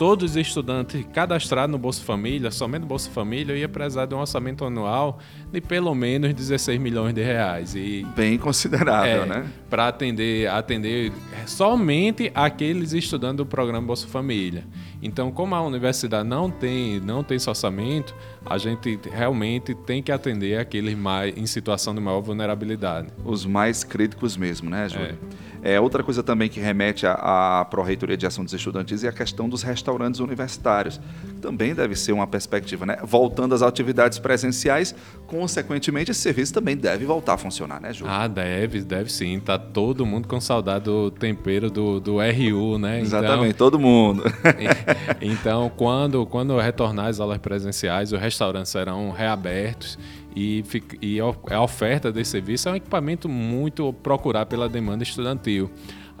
todos 0.00 0.30
os 0.30 0.36
estudantes 0.38 1.04
cadastrados 1.12 1.70
no 1.70 1.76
Bolsa 1.76 2.02
Família, 2.02 2.50
somente 2.50 2.80
no 2.80 2.86
Bolsa 2.86 3.10
Família, 3.10 3.54
ia 3.54 3.68
precisar 3.68 4.06
de 4.06 4.14
um 4.14 4.18
orçamento 4.18 4.64
anual 4.64 5.18
de 5.52 5.60
pelo 5.60 5.94
menos 5.94 6.32
16 6.32 6.80
milhões 6.80 7.12
de 7.12 7.22
reais. 7.22 7.74
E, 7.74 8.06
Bem 8.16 8.38
considerável, 8.38 9.24
é, 9.24 9.26
né? 9.26 9.46
Para 9.68 9.88
atender, 9.88 10.48
atender 10.48 11.12
somente 11.44 12.32
aqueles 12.34 12.94
estudantes 12.94 13.36
do 13.36 13.44
programa 13.44 13.86
Bolsa 13.86 14.08
Família. 14.08 14.64
Então, 15.02 15.30
como 15.30 15.54
a 15.54 15.62
universidade 15.62 16.28
não 16.28 16.50
tem, 16.50 17.00
não 17.00 17.24
tem 17.24 17.38
orçamento, 17.46 18.14
a 18.44 18.58
gente 18.58 19.00
realmente 19.10 19.74
tem 19.74 20.02
que 20.02 20.12
atender 20.12 20.58
aqueles 20.58 20.96
mais, 20.96 21.36
em 21.36 21.46
situação 21.46 21.94
de 21.94 22.00
maior 22.00 22.20
vulnerabilidade. 22.20 23.08
Os 23.24 23.46
mais 23.46 23.82
críticos 23.82 24.36
mesmo, 24.36 24.68
né, 24.68 24.88
Júlio? 24.88 25.18
É. 25.62 25.74
é 25.74 25.80
outra 25.80 26.02
coisa 26.02 26.22
também 26.22 26.48
que 26.48 26.60
remete 26.60 27.06
à, 27.06 27.60
à 27.60 27.64
Pró-Reitoria 27.64 28.16
de 28.16 28.26
Ação 28.26 28.44
dos 28.44 28.52
Estudantes 28.52 29.02
é 29.02 29.08
a 29.08 29.12
questão 29.12 29.48
dos 29.48 29.62
restaurantes 29.62 30.20
universitários. 30.20 31.00
Também 31.40 31.74
deve 31.74 31.96
ser 31.96 32.12
uma 32.12 32.26
perspectiva, 32.26 32.86
né? 32.86 32.98
Voltando 33.02 33.54
às 33.54 33.62
atividades 33.62 34.18
presenciais, 34.18 34.94
consequentemente, 35.26 36.10
esse 36.10 36.20
serviço 36.20 36.52
também 36.52 36.76
deve 36.76 37.04
voltar 37.04 37.34
a 37.34 37.38
funcionar, 37.38 37.80
né, 37.80 37.92
Júlio? 37.92 38.12
Ah, 38.12 38.28
deve, 38.28 38.82
deve 38.82 39.10
sim. 39.10 39.40
Tá 39.40 39.58
todo 39.58 40.04
mundo 40.06 40.28
com 40.28 40.40
saudade 40.40 40.84
do 40.84 41.10
tempero 41.10 41.70
do, 41.70 42.00
do 42.00 42.16
RU, 42.18 42.78
né? 42.78 43.00
Exatamente, 43.00 43.54
então, 43.54 43.70
todo 43.70 43.78
mundo. 43.78 44.24
então, 45.20 45.70
quando, 45.76 46.26
quando 46.26 46.58
retornar 46.58 47.06
as 47.06 47.20
aulas 47.20 47.38
presenciais, 47.38 48.12
os 48.12 48.20
restaurantes 48.20 48.70
serão 48.70 49.10
reabertos 49.10 49.98
e, 50.34 50.64
e 51.02 51.18
a 51.20 51.62
oferta 51.62 52.12
desse 52.12 52.30
serviço 52.30 52.68
é 52.68 52.72
um 52.72 52.76
equipamento 52.76 53.28
muito 53.28 53.92
procurado 53.92 54.48
pela 54.48 54.68
demanda 54.68 55.02
estudantil. 55.02 55.70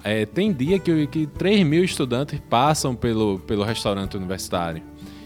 É, 0.02 0.24
tem 0.24 0.52
dia 0.52 0.78
que, 0.78 1.06
que 1.06 1.26
3 1.26 1.64
mil 1.64 1.84
estudantes 1.84 2.40
passam 2.48 2.94
pelo, 2.94 3.38
pelo 3.40 3.62
restaurante 3.64 4.16
universitário. 4.16 4.82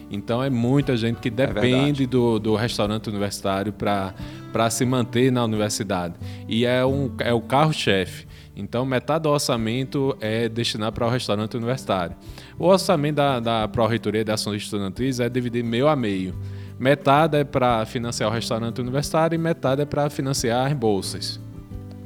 Então 0.09 0.43
é 0.43 0.49
muita 0.49 0.95
gente 0.95 1.19
que 1.19 1.29
é 1.29 1.31
depende 1.31 2.03
é 2.03 2.07
do, 2.07 2.39
do 2.39 2.55
restaurante 2.55 3.09
universitário 3.09 3.73
para 3.73 4.69
se 4.69 4.85
manter 4.85 5.31
na 5.31 5.43
universidade. 5.43 6.15
E 6.47 6.65
é, 6.65 6.85
um, 6.85 7.11
é 7.19 7.33
o 7.33 7.41
carro-chefe. 7.41 8.27
Então, 8.55 8.85
metade 8.85 9.23
do 9.23 9.29
orçamento 9.29 10.15
é 10.21 10.47
destinado 10.47 10.93
para 10.93 11.05
o 11.05 11.09
restaurante 11.09 11.57
universitário. 11.57 12.15
O 12.57 12.67
orçamento 12.67 13.15
da, 13.15 13.39
da 13.39 13.67
Pró-Reitoria 13.67 14.23
de 14.23 14.31
Ações 14.31 14.63
Estudantis 14.63 15.19
é 15.19 15.27
dividido 15.27 15.67
meio 15.67 15.89
a 15.89 15.95
meio. 15.95 16.33
Metade 16.79 17.37
é 17.37 17.43
para 17.43 17.85
financiar 17.85 18.29
o 18.29 18.33
restaurante 18.33 18.79
universitário 18.79 19.35
e 19.35 19.37
metade 19.37 19.81
é 19.81 19.85
para 19.85 20.09
financiar 20.09 20.67
as 20.67 20.73
bolsas. 20.73 21.39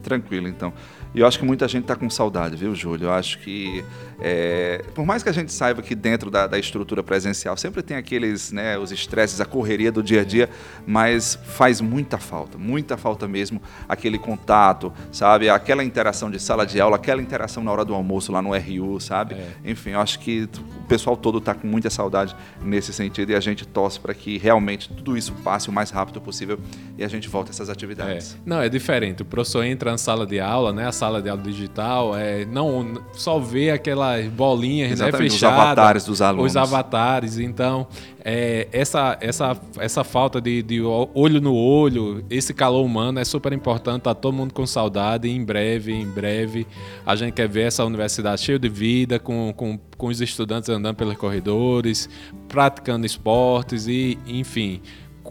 Tranquilo, 0.01 0.47
então. 0.47 0.73
E 1.13 1.19
eu 1.19 1.27
acho 1.27 1.39
que 1.39 1.45
muita 1.45 1.67
gente 1.67 1.83
está 1.83 1.95
com 1.95 2.09
saudade, 2.09 2.55
viu, 2.55 2.73
Júlio? 2.73 3.07
Eu 3.07 3.12
acho 3.12 3.39
que, 3.39 3.83
é, 4.21 4.84
por 4.93 5.05
mais 5.05 5.23
que 5.23 5.29
a 5.29 5.32
gente 5.32 5.51
saiba 5.51 5.82
que 5.82 5.95
dentro 5.95 6.29
da, 6.29 6.45
da 6.45 6.60
estrutura 6.60 7.01
presencial 7.01 7.55
sempre 7.58 7.82
tem 7.82 7.97
aqueles, 7.97 8.51
né, 8.51 8.77
os 8.77 8.91
estresses, 8.91 9.39
a 9.39 9.45
correria 9.45 9.91
do 9.91 10.03
dia 10.03 10.21
a 10.21 10.23
dia, 10.23 10.49
mas 10.86 11.39
faz 11.43 11.82
muita 11.82 12.17
falta, 12.17 12.58
muita 12.58 12.97
falta 12.97 13.27
mesmo 13.27 13.62
aquele 13.88 14.19
contato, 14.19 14.91
sabe? 15.12 15.49
Aquela 15.49 15.84
interação 15.84 16.29
de 16.29 16.39
sala 16.39 16.65
de 16.65 16.79
aula, 16.79 16.97
aquela 16.97 17.21
interação 17.21 17.63
na 17.63 17.71
hora 17.71 17.86
do 17.86 17.93
almoço 17.93 18.32
lá 18.32 18.41
no 18.41 18.55
RU, 18.55 18.99
sabe? 18.99 19.36
É. 19.36 19.47
Enfim, 19.63 19.91
eu 19.91 20.01
acho 20.01 20.19
que 20.19 20.49
o 20.84 20.88
pessoal 20.88 21.15
todo 21.15 21.38
está 21.38 21.53
com 21.53 21.67
muita 21.67 21.89
saudade 21.89 22.36
nesse 22.62 22.91
sentido 22.93 23.32
e 23.32 23.36
a 23.36 23.39
gente 23.39 23.65
torce 23.65 23.99
para 23.99 24.13
que 24.13 24.38
realmente 24.38 24.89
tudo 24.89 25.17
isso 25.17 25.34
passe 25.43 25.69
o 25.69 25.71
mais 25.71 25.91
rápido 25.91 26.19
possível 26.19 26.60
e 26.97 27.03
a 27.03 27.08
gente 27.08 27.29
volte 27.29 27.49
a 27.49 27.51
essas 27.51 27.69
atividades. 27.69 28.36
É. 28.36 28.38
Não, 28.45 28.62
é 28.62 28.69
diferente. 28.69 29.21
O 29.21 29.25
professor 29.25 29.63
entra 29.63 29.91
na 29.91 29.97
sala 29.97 30.25
de 30.25 30.39
aula, 30.39 30.73
né? 30.73 30.91
sala 30.91 31.21
de 31.21 31.29
aula 31.29 31.41
digital, 31.41 32.15
é, 32.15 32.45
não 32.45 33.01
só 33.13 33.39
vê 33.39 33.71
aquelas 34.10 34.28
bolinhas 34.34 35.00
né, 35.00 35.12
fechadas. 35.12 35.34
Os 35.34 35.43
avatares 35.43 36.06
dos 36.06 36.22
alunos. 36.22 36.52
Os 36.52 36.58
avatares. 36.58 37.38
Então, 37.38 37.88
é, 38.24 38.67
essa, 38.72 39.17
essa, 39.22 39.58
essa 39.78 40.04
falta 40.04 40.41
de, 40.41 40.62
de, 40.62 40.82
olho 40.82 41.41
no 41.41 41.54
olho, 41.56 42.24
esse 42.30 42.54
calor 42.54 42.84
humano 42.84 43.19
é 43.19 43.26
super 43.26 43.54
importante. 43.54 44.04
Tá 44.04 44.13
todo 44.13 44.34
mundo 44.34 44.54
com 44.54 44.65
saudade. 44.65 45.28
E 45.28 45.32
em 45.32 45.43
breve, 45.43 45.93
em 45.93 46.08
breve, 46.08 46.67
a 47.06 47.15
gente 47.15 47.34
quer 47.34 47.48
ver 47.48 47.67
essa 47.67 47.86
universidade 47.86 48.41
cheia 48.41 48.60
de 48.60 48.69
vida, 48.69 49.19
com, 49.19 49.54
com, 49.56 49.80
com 49.98 50.08
os 50.08 50.22
estudantes 50.22 50.69
andando 50.69 50.95
pelos 50.95 51.17
corredores, 51.17 52.10
praticando 52.48 53.06
esportes 53.06 53.88
e, 53.88 54.17
enfim 54.28 54.82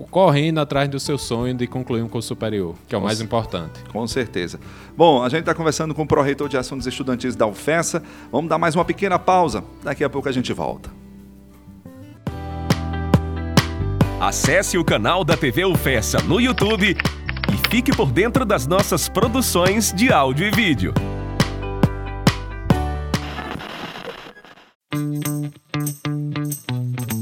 correndo 0.06 0.60
atrás 0.60 0.88
do 0.88 1.00
seu 1.00 1.18
sonho 1.18 1.54
de 1.54 1.66
concluir 1.66 2.02
um 2.02 2.08
curso 2.08 2.28
superior, 2.28 2.74
que 2.86 2.94
é 2.94 2.98
o 2.98 3.00
mais 3.00 3.20
importante. 3.20 3.82
Com 3.92 4.06
certeza. 4.06 4.60
Bom, 4.96 5.22
a 5.22 5.28
gente 5.28 5.40
está 5.40 5.54
conversando 5.54 5.94
com 5.94 6.02
o 6.02 6.06
pró-reitor 6.06 6.48
de 6.48 6.56
Assuntos 6.56 6.86
Estudantis 6.86 7.34
da 7.34 7.46
UFESA. 7.46 8.02
Vamos 8.30 8.48
dar 8.48 8.58
mais 8.58 8.74
uma 8.74 8.84
pequena 8.84 9.18
pausa. 9.18 9.64
Daqui 9.82 10.04
a 10.04 10.10
pouco 10.10 10.28
a 10.28 10.32
gente 10.32 10.52
volta. 10.52 10.90
Acesse 14.20 14.76
o 14.76 14.84
canal 14.84 15.24
da 15.24 15.36
TV 15.36 15.64
UFESA 15.64 16.20
no 16.22 16.40
YouTube 16.40 16.96
e 17.52 17.70
fique 17.70 17.94
por 17.96 18.10
dentro 18.10 18.44
das 18.44 18.66
nossas 18.66 19.08
produções 19.08 19.92
de 19.92 20.12
áudio 20.12 20.46
e 20.46 20.50
vídeo. 20.50 20.92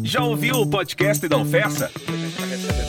Já 0.03 0.23
ouviu 0.25 0.57
o 0.57 0.67
podcast 0.67 1.29
da 1.29 1.37
UFESA? 1.37 1.91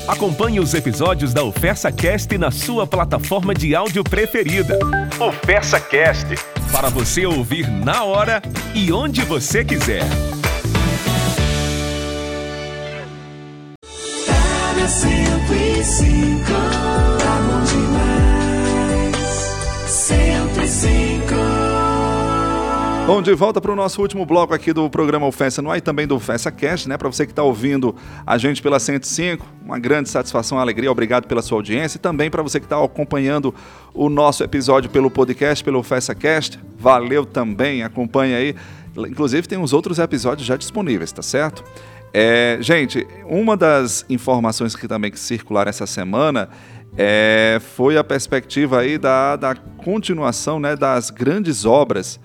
Acompanhe 0.08 0.60
os 0.60 0.74
episódios 0.74 1.34
da 1.34 1.44
Oferta 1.44 1.92
Cast 1.92 2.38
na 2.38 2.50
sua 2.50 2.88
plataforma 2.88 3.54
de 3.54 3.76
áudio 3.76 4.06
preferida. 4.06 4.80
Oferta 5.20 5.80
Cast 5.82 6.28
para 6.72 6.90
você 6.90 7.26
ouvir 7.26 7.70
na 7.70 8.06
hora 8.06 8.42
e 8.74 8.92
onde 8.92 9.22
você 9.24 9.66
quiser. 9.66 10.04
Bom, 23.08 23.22
de 23.22 23.34
volta 23.34 23.62
para 23.62 23.72
o 23.72 23.76
nosso 23.76 24.02
último 24.02 24.26
bloco 24.26 24.54
aqui 24.54 24.74
do 24.74 24.90
programa 24.90 25.26
Ofensa 25.26 25.62
no 25.62 25.72
ar 25.72 25.78
e 25.78 25.82
também 25.82 26.06
do 26.06 26.14
Ofensa 26.14 26.52
Cast, 26.52 26.90
né? 26.90 26.98
Para 26.98 27.08
você 27.08 27.26
que 27.26 27.32
está 27.32 27.42
ouvindo 27.42 27.96
a 28.26 28.38
gente 28.38 28.62
pela 28.62 28.82
105, 28.82 29.48
uma 29.64 29.80
grande 29.80 30.10
satisfação, 30.10 30.60
alegria, 30.60 30.92
obrigado 30.92 31.26
pela 31.26 31.42
sua 31.42 31.58
audiência 31.58 31.98
e 31.98 32.02
também 32.02 32.30
para 32.30 32.44
você 32.44 32.60
que 32.60 32.66
está 32.66 32.84
acompanhando 32.84 33.56
o 33.94 34.10
nosso 34.10 34.44
episódio 34.44 34.90
pelo 34.90 35.10
podcast, 35.10 35.64
pelo 35.64 35.80
Ofensa 35.80 36.14
Cast, 36.14 36.60
valeu 36.78 37.26
também, 37.26 37.82
acompanha 37.82 38.36
aí. 38.36 38.54
Inclusive 38.98 39.48
tem 39.48 39.58
uns 39.58 39.72
outros 39.72 40.00
episódios 40.00 40.46
já 40.46 40.58
disponíveis, 40.58 41.10
tá 41.10 41.22
certo? 41.22 41.64
É, 42.14 42.58
gente, 42.60 43.08
uma 43.26 43.56
das 43.56 44.06
informações 44.10 44.76
que 44.76 44.86
também 44.86 45.12
que 45.12 45.20
circularam 45.20 45.70
essa 45.70 45.88
semana 45.88 46.50
é, 46.98 47.62
foi 47.74 47.98
a 47.98 48.04
perspectiva 48.04 48.82
aí 48.82 48.98
da, 48.98 49.38
da 49.38 49.56
continuação 49.56 50.60
né, 50.60 50.76
das 50.76 51.10
grandes 51.10 51.64
obras 51.64 52.20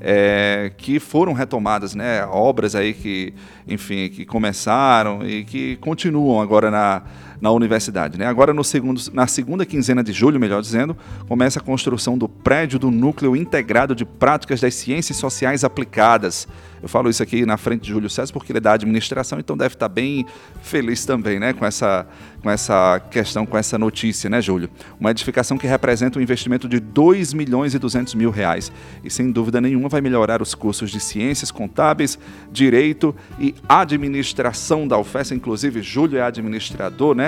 é, 0.00 0.70
que 0.76 1.00
foram 1.00 1.32
retomadas, 1.32 1.94
né? 1.94 2.24
Obras 2.26 2.74
aí 2.74 2.94
que, 2.94 3.34
enfim, 3.66 4.08
que 4.08 4.24
começaram 4.24 5.26
e 5.26 5.44
que 5.44 5.76
continuam 5.76 6.40
agora 6.40 6.70
na, 6.70 7.02
na 7.40 7.50
universidade. 7.50 8.18
Né? 8.18 8.26
Agora, 8.26 8.52
no 8.52 8.64
segundo, 8.64 9.00
na 9.12 9.26
segunda 9.26 9.64
quinzena 9.64 10.02
de 10.02 10.12
julho, 10.12 10.40
melhor 10.40 10.60
dizendo, 10.60 10.96
começa 11.28 11.58
a 11.58 11.62
construção 11.62 12.18
do 12.18 12.28
prédio 12.28 12.78
do 12.78 12.90
Núcleo 12.90 13.36
Integrado 13.36 13.94
de 13.94 14.04
Práticas 14.04 14.60
das 14.60 14.74
Ciências 14.74 15.18
Sociais 15.18 15.64
Aplicadas. 15.64 16.48
Eu 16.82 16.88
falo 16.88 17.10
isso 17.10 17.22
aqui 17.22 17.44
na 17.44 17.56
frente 17.56 17.82
de 17.82 17.88
Júlio 17.88 18.08
César 18.08 18.32
porque 18.32 18.52
ele 18.52 18.58
é 18.58 18.60
da 18.60 18.72
administração, 18.72 19.38
então 19.38 19.56
deve 19.56 19.74
estar 19.74 19.88
bem 19.88 20.24
feliz 20.62 21.04
também 21.04 21.38
né, 21.40 21.52
com, 21.52 21.64
essa, 21.64 22.06
com 22.42 22.50
essa 22.50 23.00
questão, 23.10 23.44
com 23.44 23.58
essa 23.58 23.76
notícia, 23.76 24.30
né, 24.30 24.40
Júlio? 24.40 24.70
Uma 24.98 25.10
edificação 25.10 25.58
que 25.58 25.66
representa 25.66 26.18
um 26.18 26.22
investimento 26.22 26.68
de 26.68 26.78
2 26.78 27.32
milhões 27.32 27.74
e 27.74 27.78
200 27.78 28.14
mil 28.14 28.30
reais 28.30 28.70
e, 29.02 29.10
sem 29.10 29.30
dúvida 29.30 29.60
nenhuma, 29.60 29.88
vai 29.88 30.00
melhorar 30.00 30.40
os 30.40 30.54
cursos 30.54 30.90
de 30.90 31.00
Ciências 31.00 31.50
Contábeis, 31.50 32.18
Direito 32.52 33.14
e 33.38 33.54
Administração 33.68 34.86
da 34.86 34.98
UFES. 34.98 35.32
Inclusive, 35.32 35.82
Júlio 35.82 36.18
é 36.18 36.22
administrador, 36.22 37.14
né? 37.14 37.27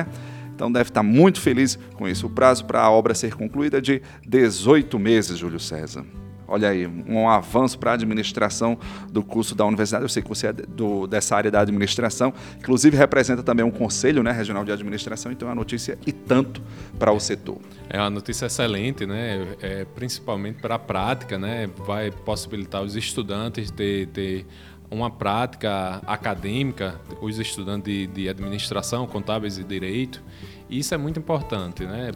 Então 0.54 0.70
deve 0.70 0.90
estar 0.90 1.02
muito 1.02 1.40
feliz 1.40 1.78
com 1.94 2.06
isso. 2.06 2.26
O 2.26 2.30
prazo 2.30 2.66
para 2.66 2.82
a 2.82 2.90
obra 2.90 3.14
ser 3.14 3.34
concluída 3.34 3.78
é 3.78 3.80
de 3.80 4.02
18 4.26 4.98
meses, 4.98 5.38
Júlio 5.38 5.58
César. 5.58 6.04
Olha 6.50 6.68
aí, 6.68 6.84
um 6.84 7.28
avanço 7.28 7.78
para 7.78 7.92
a 7.92 7.94
administração 7.94 8.76
do 9.08 9.22
curso 9.22 9.54
da 9.54 9.64
universidade. 9.64 10.04
Eu 10.04 10.08
sei 10.08 10.20
que 10.20 10.28
você 10.28 10.48
é 10.48 10.52
do, 10.52 11.06
dessa 11.06 11.36
área 11.36 11.48
da 11.48 11.60
administração, 11.60 12.34
inclusive 12.58 12.96
representa 12.96 13.40
também 13.40 13.64
um 13.64 13.70
conselho 13.70 14.20
né, 14.20 14.32
regional 14.32 14.64
de 14.64 14.72
administração, 14.72 15.30
então 15.30 15.46
é 15.46 15.50
uma 15.50 15.54
notícia 15.54 15.96
e 16.04 16.10
tanto 16.10 16.60
para 16.98 17.12
o 17.12 17.20
setor. 17.20 17.58
É 17.88 18.00
uma 18.00 18.10
notícia 18.10 18.46
excelente, 18.46 19.06
né? 19.06 19.46
É, 19.62 19.84
principalmente 19.94 20.60
para 20.60 20.74
a 20.74 20.78
prática, 20.78 21.38
né? 21.38 21.70
vai 21.86 22.10
possibilitar 22.10 22.82
os 22.82 22.96
estudantes 22.96 23.70
ter, 23.70 24.08
ter 24.08 24.44
uma 24.90 25.10
prática 25.10 26.02
acadêmica, 26.06 27.00
os 27.20 27.38
estudantes 27.38 27.84
de, 27.84 28.06
de 28.08 28.28
administração, 28.28 29.06
contábeis 29.06 29.56
e 29.56 29.64
direito. 29.64 30.22
Isso 30.68 30.94
é 30.94 30.96
muito 30.96 31.18
importante, 31.18 31.84
né? 31.84 32.12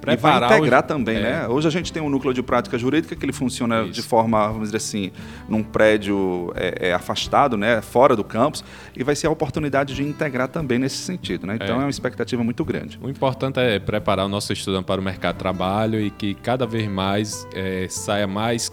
Preparar 0.00 0.12
e 0.12 0.16
vai 0.16 0.58
integrar 0.58 0.82
os... 0.82 0.88
também, 0.88 1.16
é. 1.16 1.22
né? 1.22 1.48
Hoje 1.48 1.66
a 1.66 1.70
gente 1.70 1.92
tem 1.92 2.00
um 2.00 2.08
núcleo 2.08 2.32
de 2.32 2.42
prática 2.42 2.78
jurídica 2.78 3.16
que 3.16 3.24
ele 3.24 3.32
funciona 3.32 3.82
Isso. 3.82 3.92
de 3.92 4.02
forma, 4.02 4.46
vamos 4.46 4.68
dizer 4.68 4.76
assim, 4.76 5.10
num 5.48 5.62
prédio 5.62 6.52
é, 6.54 6.88
é, 6.88 6.94
afastado, 6.94 7.56
né? 7.56 7.80
Fora 7.80 8.14
do 8.14 8.22
campus, 8.22 8.64
e 8.96 9.02
vai 9.02 9.16
ser 9.16 9.26
a 9.26 9.30
oportunidade 9.30 9.94
de 9.94 10.04
integrar 10.04 10.48
também 10.48 10.78
nesse 10.78 10.98
sentido, 10.98 11.46
né? 11.48 11.56
Então 11.56 11.68
é, 11.78 11.80
é 11.80 11.84
uma 11.84 11.90
expectativa 11.90 12.44
muito 12.44 12.64
grande. 12.64 12.98
O 13.02 13.08
importante 13.08 13.58
é 13.58 13.78
preparar 13.80 14.26
o 14.26 14.28
nosso 14.28 14.52
estudante 14.52 14.84
para 14.84 15.00
o 15.00 15.04
mercado 15.04 15.34
de 15.34 15.40
trabalho 15.40 16.00
e 16.00 16.10
que 16.10 16.34
cada 16.34 16.64
vez 16.64 16.88
mais 16.88 17.46
é, 17.54 17.88
saia 17.88 18.26
mais 18.28 18.70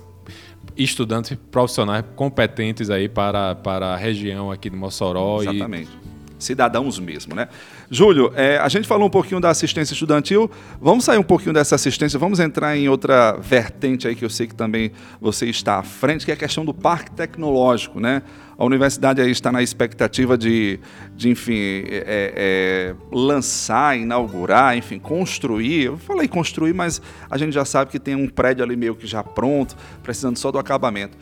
estudantes 0.78 1.38
profissionais 1.52 2.04
competentes 2.16 2.90
aí 2.90 3.08
para, 3.08 3.56
para 3.56 3.94
a 3.94 3.98
região 3.98 4.52
aqui 4.52 4.70
de 4.70 4.76
Mossoró. 4.76 5.42
Exatamente. 5.42 5.90
E... 5.90 6.44
Cidadãos 6.44 7.00
mesmo, 7.00 7.36
né? 7.36 7.48
Júlio, 7.90 8.32
é, 8.36 8.58
a 8.58 8.68
gente 8.70 8.88
falou 8.88 9.08
um 9.08 9.12
pouquinho 9.12 9.40
da 9.40 9.50
assistência 9.50 9.94
estudantil, 9.94 10.50
vamos 10.82 11.06
sair 11.06 11.18
um 11.18 11.24
pouquinho 11.24 11.54
dessa 11.54 11.76
assistência, 11.76 12.18
vamos 12.18 12.40
entrar 12.40 12.76
em 12.78 12.90
outra 12.90 13.34
vertente 13.34 14.08
aí 14.08 14.16
que 14.16 14.26
eu 14.26 14.30
sei 14.30 14.48
que 14.48 14.56
também 14.56 14.92
você 15.20 15.48
está 15.48 15.80
à 15.80 15.84
frente, 15.84 16.26
que 16.26 16.32
é 16.32 16.34
a 16.34 16.38
questão 16.38 16.66
do 16.66 16.74
parque 16.74 17.12
tecnológico, 17.12 18.00
né? 18.00 18.24
A 18.58 18.66
universidade 18.66 19.20
aí 19.20 19.32
está 19.32 19.52
na 19.52 19.62
expectativa 19.62 20.38
de, 20.38 20.80
de 21.16 21.30
enfim, 21.30 21.84
é, 21.88 22.94
é, 22.96 22.96
lançar, 23.12 23.98
inaugurar, 23.98 24.78
enfim, 24.78 25.00
construir. 25.00 25.86
Eu 25.86 25.98
falei 25.98 26.28
construir, 26.28 26.74
mas 26.74 27.02
a 27.30 27.38
gente 27.38 27.54
já 27.54 27.66
sabe 27.66 27.92
que 27.92 28.00
tem 28.00 28.16
um 28.16 28.28
prédio 28.28 28.64
ali 28.64 28.76
meio 28.76 28.96
que 28.96 29.08
já 29.08 29.24
pronto, 29.24 29.76
precisando 30.04 30.38
só 30.38 30.52
do 30.52 30.60
acabamento. 30.60 31.18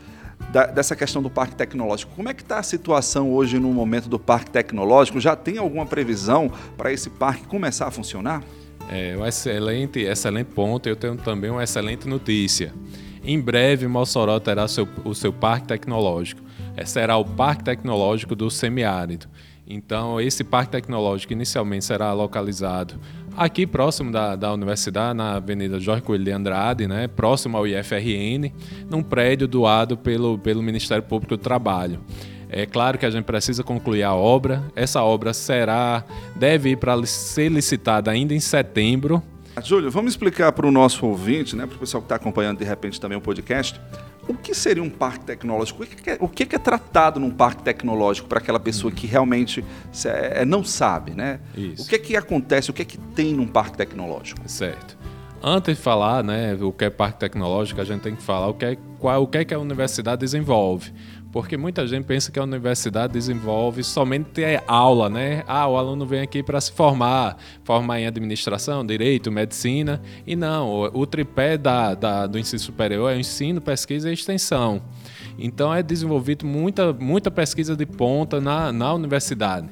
Da, 0.50 0.66
dessa 0.66 0.94
questão 0.94 1.22
do 1.22 1.30
parque 1.30 1.54
tecnológico. 1.54 2.12
Como 2.14 2.28
é 2.28 2.34
que 2.34 2.42
está 2.42 2.58
a 2.58 2.62
situação 2.62 3.32
hoje 3.32 3.58
no 3.58 3.72
momento 3.72 4.08
do 4.08 4.18
parque 4.18 4.50
tecnológico? 4.50 5.18
Já 5.18 5.34
tem 5.34 5.56
alguma 5.56 5.86
previsão 5.86 6.50
para 6.76 6.92
esse 6.92 7.08
parque 7.08 7.46
começar 7.46 7.86
a 7.86 7.90
funcionar? 7.90 8.42
É 8.90 9.16
um 9.16 9.24
excelente, 9.24 10.00
excelente 10.00 10.48
ponto. 10.48 10.86
Eu 10.86 10.96
tenho 10.96 11.16
também 11.16 11.50
uma 11.50 11.62
excelente 11.62 12.06
notícia. 12.06 12.74
Em 13.24 13.40
breve, 13.40 13.86
Mossoró 13.86 14.38
terá 14.40 14.66
seu, 14.68 14.86
o 15.04 15.14
seu 15.14 15.32
parque 15.32 15.68
tecnológico. 15.68 16.42
É, 16.76 16.84
será 16.84 17.16
o 17.16 17.24
Parque 17.24 17.64
Tecnológico 17.64 18.34
do 18.34 18.50
Semiárido. 18.50 19.26
Então, 19.66 20.20
esse 20.20 20.42
parque 20.42 20.72
tecnológico 20.72 21.32
inicialmente 21.32 21.84
será 21.84 22.12
localizado 22.12 22.98
aqui 23.36 23.66
próximo 23.66 24.10
da, 24.10 24.36
da 24.36 24.52
universidade, 24.52 25.16
na 25.16 25.34
Avenida 25.36 25.78
Jorge 25.80 26.02
Coelho 26.02 26.24
de 26.24 26.30
Andrade, 26.30 26.86
né, 26.86 27.08
próximo 27.08 27.56
ao 27.56 27.66
IFRN, 27.66 28.52
num 28.88 29.02
prédio 29.02 29.48
doado 29.48 29.96
pelo, 29.96 30.38
pelo 30.38 30.62
Ministério 30.62 31.02
Público 31.02 31.36
do 31.36 31.42
Trabalho. 31.42 32.00
É 32.48 32.66
claro 32.66 32.98
que 32.98 33.06
a 33.06 33.10
gente 33.10 33.24
precisa 33.24 33.64
concluir 33.64 34.02
a 34.02 34.14
obra. 34.14 34.62
Essa 34.76 35.02
obra 35.02 35.32
será 35.32 36.04
deve 36.36 36.70
ir 36.70 36.76
para 36.76 37.04
ser 37.06 37.50
licitada 37.50 38.10
ainda 38.10 38.34
em 38.34 38.40
setembro. 38.40 39.22
Júlio, 39.62 39.90
vamos 39.90 40.12
explicar 40.12 40.52
para 40.52 40.66
o 40.66 40.70
nosso 40.70 41.06
ouvinte, 41.06 41.56
né, 41.56 41.66
para 41.66 41.76
o 41.76 41.78
pessoal 41.78 42.02
que 42.02 42.06
está 42.06 42.16
acompanhando 42.16 42.58
de 42.58 42.64
repente 42.64 43.00
também 43.00 43.16
o 43.16 43.20
podcast, 43.20 43.80
o 44.28 44.34
que 44.34 44.54
seria 44.54 44.82
um 44.82 44.90
parque 44.90 45.24
tecnológico? 45.24 45.82
O 45.82 45.86
que 45.86 46.10
é, 46.10 46.18
o 46.20 46.28
que 46.28 46.42
é 46.54 46.58
tratado 46.58 47.18
num 47.18 47.30
parque 47.30 47.62
tecnológico 47.62 48.28
para 48.28 48.38
aquela 48.38 48.60
pessoa 48.60 48.92
que 48.92 49.06
realmente 49.06 49.64
é, 50.04 50.44
não 50.44 50.62
sabe, 50.64 51.12
né? 51.12 51.40
Isso. 51.56 51.84
O 51.84 51.88
que 51.88 51.94
é 51.94 51.98
que 51.98 52.16
acontece, 52.16 52.70
o 52.70 52.74
que 52.74 52.82
é 52.82 52.84
que 52.84 52.98
tem 52.98 53.34
num 53.34 53.46
parque 53.46 53.76
tecnológico? 53.76 54.40
Certo. 54.46 54.96
Antes 55.42 55.76
de 55.76 55.82
falar, 55.82 56.22
né, 56.22 56.54
o 56.54 56.72
que 56.72 56.84
é 56.84 56.90
parque 56.90 57.18
tecnológico, 57.18 57.80
a 57.80 57.84
gente 57.84 58.02
tem 58.02 58.14
que 58.14 58.22
falar 58.22 58.46
o 58.46 58.54
que 58.54 58.64
é, 58.64 58.78
qual, 59.00 59.24
o 59.24 59.26
que 59.26 59.38
é 59.38 59.44
que 59.44 59.52
a 59.52 59.58
universidade 59.58 60.20
desenvolve. 60.20 60.92
Porque 61.32 61.56
muita 61.56 61.86
gente 61.86 62.04
pensa 62.04 62.30
que 62.30 62.38
a 62.38 62.42
universidade 62.42 63.14
desenvolve 63.14 63.82
somente 63.82 64.42
aula, 64.66 65.08
né? 65.08 65.42
Ah, 65.46 65.66
o 65.66 65.78
aluno 65.78 66.04
vem 66.04 66.20
aqui 66.20 66.42
para 66.42 66.60
se 66.60 66.70
formar, 66.70 67.38
formar 67.64 68.00
em 68.00 68.06
administração, 68.06 68.84
direito, 68.84 69.32
medicina. 69.32 70.02
E 70.26 70.36
não, 70.36 70.90
o, 70.92 71.06
tripé 71.06 71.56
da, 71.56 71.94
da, 71.94 72.26
do 72.26 72.38
ensino 72.38 72.58
superior 72.58 73.10
é 73.10 73.18
ensino, 73.18 73.62
pesquisa 73.62 74.10
e 74.10 74.12
extensão. 74.12 74.82
Então 75.38 75.72
é 75.72 75.82
desenvolvido 75.82 76.44
muita, 76.44 76.92
muita 76.92 77.30
pesquisa 77.30 77.74
de 77.74 77.86
ponta 77.86 78.38
na, 78.38 78.70
na 78.70 78.92
universidade. 78.92 79.70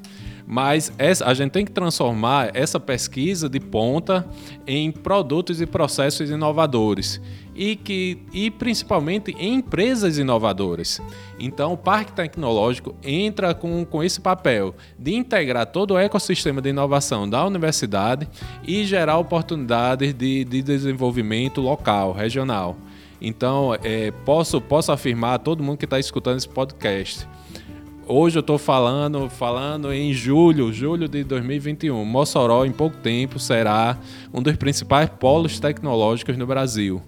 Mas 0.51 0.93
essa, 0.99 1.27
a 1.27 1.33
gente 1.33 1.53
tem 1.53 1.65
que 1.65 1.71
transformar 1.71 2.51
essa 2.55 2.81
pesquisa 2.81 3.49
de 3.49 3.61
ponta 3.61 4.27
em 4.67 4.91
produtos 4.91 5.61
e 5.61 5.67
processos 5.67 6.29
inovadores 6.29 7.21
e, 7.55 7.77
que, 7.77 8.19
e 8.33 8.51
principalmente 8.51 9.31
em 9.39 9.55
empresas 9.55 10.19
inovadoras. 10.19 11.01
Então, 11.39 11.75
o 11.75 11.77
Parque 11.77 12.11
Tecnológico 12.11 12.97
entra 13.01 13.55
com, 13.55 13.85
com 13.85 14.03
esse 14.03 14.21
papel 14.21 14.75
de 14.99 15.15
integrar 15.15 15.67
todo 15.67 15.95
o 15.95 15.99
ecossistema 15.99 16.61
de 16.61 16.71
inovação 16.71 17.31
da 17.31 17.47
universidade 17.47 18.29
e 18.67 18.85
gerar 18.85 19.19
oportunidades 19.19 20.13
de, 20.13 20.45
de 20.45 20.63
desenvolvimento 20.63 21.61
local, 21.61 22.13
regional. 22.13 22.77
Então, 23.21 23.77
é, 23.85 24.11
posso, 24.25 24.61
posso 24.61 24.91
afirmar 24.91 25.35
a 25.35 25.39
todo 25.39 25.63
mundo 25.63 25.79
que 25.79 25.85
está 25.85 26.01
escutando 26.01 26.39
esse 26.39 26.49
podcast 26.49 27.29
hoje 28.07 28.39
eu 28.39 28.41
estou 28.41 28.59
falando, 28.59 29.29
falando 29.29 29.93
em 29.93 30.13
julho, 30.13 30.73
julho 30.73 31.09
de 31.09 31.25
2021. 31.25 32.05
Mossoró, 32.05 32.65
em 32.65 32.73
pouco 32.73 32.97
tempo, 32.97 33.39
será 33.39 33.99
um 34.33 34.43
dos 34.43 34.57
principais 34.57 35.09
polos 35.09 35.59
tecnológicos 35.59 36.37
no 36.37 36.47
Brasil. 36.47 37.03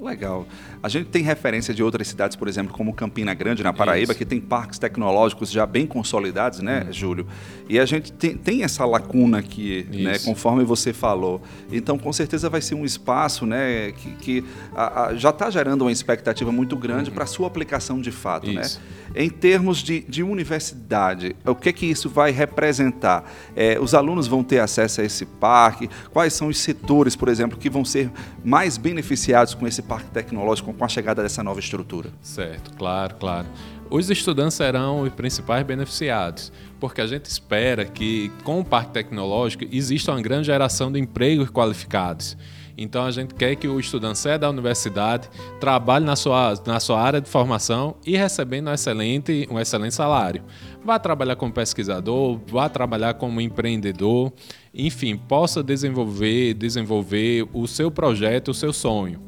Legal. 0.00 0.46
A 0.82 0.88
gente 0.88 1.08
tem 1.08 1.22
referência 1.22 1.72
de 1.72 1.82
outras 1.82 2.06
cidades, 2.08 2.36
por 2.36 2.48
exemplo, 2.48 2.72
como 2.72 2.92
Campina 2.92 3.32
Grande, 3.32 3.62
na 3.62 3.72
Paraíba, 3.72 4.12
Isso. 4.12 4.18
que 4.18 4.26
tem 4.26 4.40
parques 4.40 4.78
tecnológicos 4.78 5.50
já 5.50 5.64
bem 5.64 5.86
consolidados, 5.86 6.60
né, 6.60 6.86
hum. 6.88 6.92
Júlio? 6.92 7.26
E 7.68 7.78
a 7.78 7.86
gente 7.86 8.12
tem, 8.12 8.36
tem 8.36 8.62
essa 8.62 8.84
lacuna 8.84 9.38
aqui, 9.38 9.86
né, 9.90 10.18
conforme 10.18 10.64
você 10.64 10.92
falou. 10.92 11.40
Então, 11.72 11.98
com 11.98 12.12
certeza 12.12 12.50
vai 12.50 12.60
ser 12.60 12.74
um 12.74 12.84
espaço 12.84 13.46
né, 13.46 13.92
que, 13.92 14.10
que 14.16 14.44
a, 14.74 15.06
a, 15.06 15.14
já 15.14 15.30
está 15.30 15.48
gerando 15.48 15.82
uma 15.82 15.92
expectativa 15.92 16.52
muito 16.52 16.76
grande 16.76 17.08
uhum. 17.08 17.14
para 17.14 17.24
a 17.24 17.26
sua 17.26 17.46
aplicação 17.46 17.98
de 18.00 18.10
fato. 18.10 18.52
Né? 18.52 18.60
Isso. 18.60 18.78
Né? 18.80 18.96
Em 19.14 19.30
termos 19.30 19.78
de, 19.78 20.00
de 20.02 20.22
universidade, 20.22 21.34
o 21.44 21.54
que 21.54 21.70
é 21.70 21.72
que 21.72 21.86
isso 21.86 22.10
vai 22.10 22.30
representar? 22.32 23.24
É, 23.56 23.78
os 23.80 23.94
alunos 23.94 24.26
vão 24.26 24.44
ter 24.44 24.58
acesso 24.58 25.00
a 25.00 25.04
esse 25.04 25.24
parque? 25.24 25.88
Quais 26.12 26.34
são 26.34 26.48
os 26.48 26.58
setores, 26.58 27.16
por 27.16 27.28
exemplo, 27.28 27.56
que 27.56 27.70
vão 27.70 27.82
ser 27.82 28.10
mais 28.44 28.76
beneficiados 28.76 29.54
com 29.54 29.66
esse 29.66 29.80
parque 29.86 30.10
tecnológico, 30.10 30.72
com 30.72 30.84
a 30.84 30.88
chegada 30.88 31.22
dessa 31.22 31.42
nova 31.42 31.60
estrutura? 31.60 32.10
Certo, 32.20 32.72
claro, 32.76 33.14
claro. 33.16 33.46
Os 33.88 34.10
estudantes 34.10 34.54
serão 34.54 35.02
os 35.02 35.12
principais 35.12 35.64
beneficiados, 35.64 36.52
porque 36.80 37.00
a 37.00 37.06
gente 37.06 37.26
espera 37.26 37.84
que, 37.84 38.30
com 38.42 38.60
o 38.60 38.64
parque 38.64 38.92
tecnológico, 38.92 39.64
exista 39.70 40.12
uma 40.12 40.20
grande 40.20 40.46
geração 40.46 40.90
de 40.90 40.98
empregos 40.98 41.50
qualificados. 41.50 42.36
Então 42.78 43.04
a 43.04 43.10
gente 43.10 43.34
quer 43.34 43.56
que 43.56 43.66
o 43.66 43.80
estudante 43.80 44.18
saia 44.18 44.38
da 44.38 44.50
universidade, 44.50 45.30
trabalhe 45.58 46.04
na 46.04 46.14
sua, 46.14 46.54
na 46.66 46.78
sua 46.78 47.00
área 47.00 47.20
de 47.20 47.28
formação 47.28 47.96
e 48.04 48.16
recebendo 48.16 48.68
um 48.68 48.72
excelente, 48.72 49.48
um 49.50 49.58
excelente 49.58 49.94
salário. 49.94 50.42
Vá 50.84 50.98
trabalhar 50.98 51.36
como 51.36 51.52
pesquisador, 51.52 52.38
vá 52.46 52.68
trabalhar 52.68 53.14
como 53.14 53.40
empreendedor, 53.40 54.30
enfim, 54.74 55.16
possa 55.16 55.62
desenvolver, 55.62 56.52
desenvolver 56.54 57.48
o 57.54 57.66
seu 57.66 57.90
projeto, 57.90 58.50
o 58.50 58.54
seu 58.54 58.72
sonho. 58.72 59.20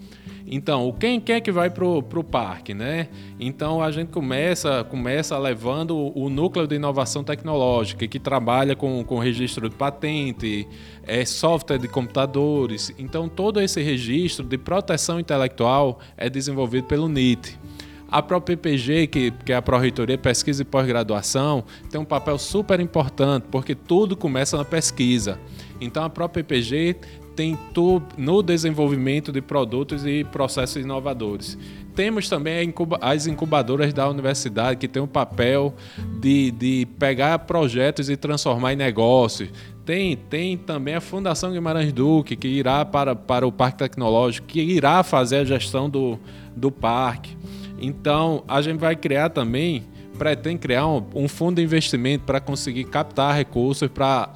Então, 0.50 0.90
quem 0.98 1.20
quer 1.20 1.42
que 1.42 1.52
vai 1.52 1.68
para 1.68 1.84
o 1.84 2.24
parque, 2.24 2.72
né? 2.72 3.08
Então 3.38 3.82
a 3.82 3.90
gente 3.90 4.08
começa, 4.11 4.82
começa 4.84 5.37
levando 5.37 6.11
o 6.18 6.30
núcleo 6.30 6.66
de 6.66 6.76
inovação 6.76 7.22
tecnológica, 7.22 8.08
que 8.08 8.18
trabalha 8.18 8.74
com, 8.74 9.04
com 9.04 9.18
registro 9.18 9.68
de 9.68 9.74
patente, 9.74 10.66
é, 11.06 11.22
software 11.26 11.78
de 11.78 11.87
computadores. 11.87 12.94
Então 12.98 13.28
todo 13.28 13.61
esse 13.61 13.82
registro 13.82 14.46
de 14.46 14.56
proteção 14.56 15.20
intelectual 15.20 15.98
é 16.16 16.30
desenvolvido 16.30 16.87
pelo 16.87 17.08
NIT. 17.08 17.58
A 18.11 18.22
própria 18.22 18.56
PPG, 18.56 19.06
que, 19.08 19.30
que 19.30 19.52
é 19.52 19.56
a 19.56 19.61
Pró-Reitoria 19.61 20.16
Pesquisa 20.16 20.62
e 20.62 20.64
Pós-Graduação, 20.64 21.62
tem 21.90 22.00
um 22.00 22.06
papel 22.06 22.38
super 22.38 22.80
importante, 22.80 23.44
porque 23.50 23.74
tudo 23.74 24.16
começa 24.16 24.56
na 24.56 24.64
pesquisa. 24.64 25.38
Então 25.78 26.02
a 26.02 26.08
própria 26.08 26.42
PPG 26.42 26.96
tem 27.38 27.57
no 28.16 28.42
desenvolvimento 28.42 29.31
de 29.31 29.40
produtos 29.40 30.05
e 30.05 30.24
processos 30.24 30.83
inovadores. 30.83 31.57
Temos 31.94 32.29
também 32.29 32.74
as 33.01 33.29
incubadoras 33.29 33.94
da 33.94 34.09
universidade, 34.09 34.77
que 34.77 34.88
tem 34.88 35.01
o 35.01 35.07
papel 35.07 35.72
de, 36.20 36.51
de 36.51 36.88
pegar 36.98 37.38
projetos 37.40 38.11
e 38.11 38.16
transformar 38.16 38.72
em 38.72 38.77
negócios. 38.77 39.51
Tem, 39.85 40.16
tem 40.16 40.57
também 40.57 40.96
a 40.96 41.01
Fundação 41.01 41.53
Guimarães 41.53 41.92
Duque, 41.92 42.35
que 42.35 42.48
irá 42.48 42.85
para, 42.85 43.14
para 43.14 43.46
o 43.46 43.53
Parque 43.53 43.79
Tecnológico, 43.79 44.48
que 44.48 44.61
irá 44.61 45.05
fazer 45.05 45.37
a 45.37 45.44
gestão 45.44 45.88
do, 45.88 46.18
do 46.57 46.72
parque. 46.72 47.37
Então, 47.81 48.42
a 48.48 48.61
gente 48.61 48.81
vai 48.81 48.96
criar 48.96 49.29
também 49.29 49.85
pretende 50.18 50.59
criar 50.59 50.87
um, 50.87 51.04
um, 51.14 51.28
fundo 51.28 51.57
de 51.57 51.62
investimento 51.62 52.24
para 52.24 52.40
conseguir 52.40 52.85
captar 52.85 53.35
recursos 53.35 53.88
para 53.88 54.28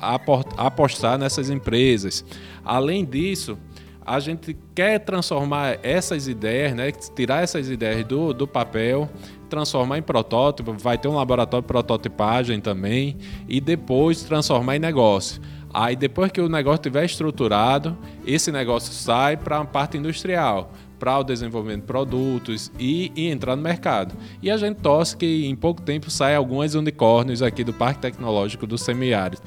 apostar 0.56 1.18
nessas 1.18 1.50
empresas. 1.50 2.24
Além 2.64 3.04
disso, 3.04 3.58
a 4.04 4.18
gente 4.20 4.56
quer 4.74 4.98
transformar 5.00 5.78
essas 5.82 6.28
ideias, 6.28 6.74
né, 6.74 6.90
tirar 6.92 7.42
essas 7.42 7.68
ideias 7.68 8.04
do, 8.04 8.32
do 8.32 8.46
papel, 8.46 9.08
transformar 9.48 9.98
em 9.98 10.02
protótipo, 10.02 10.72
vai 10.72 10.96
ter 10.96 11.08
um 11.08 11.14
laboratório 11.14 11.62
de 11.62 11.68
prototipagem 11.68 12.60
também, 12.60 13.16
e 13.48 13.60
depois 13.60 14.22
transformar 14.22 14.76
em 14.76 14.78
negócio. 14.78 15.40
Aí 15.74 15.96
depois 15.96 16.30
que 16.30 16.40
o 16.40 16.48
negócio 16.48 16.80
estiver 16.80 17.04
estruturado, 17.04 17.96
esse 18.26 18.52
negócio 18.52 18.92
sai 18.92 19.36
para 19.36 19.58
a 19.58 19.64
parte 19.64 19.96
industrial 19.96 20.72
para 21.02 21.18
o 21.18 21.24
desenvolvimento 21.24 21.80
de 21.80 21.86
produtos 21.88 22.70
e, 22.78 23.10
e, 23.16 23.26
entrar 23.26 23.56
no 23.56 23.62
mercado. 23.62 24.14
E 24.40 24.48
a 24.48 24.56
gente 24.56 24.76
torce 24.76 25.16
que 25.16 25.46
em 25.46 25.56
pouco 25.56 25.82
tempo 25.82 26.08
saia 26.08 26.36
alguns 26.36 26.76
unicórnios 26.76 27.42
aqui 27.42 27.64
do 27.64 27.72
Parque 27.72 28.02
Tecnológico 28.02 28.68
do 28.68 28.78
Semiárido. 28.78 29.42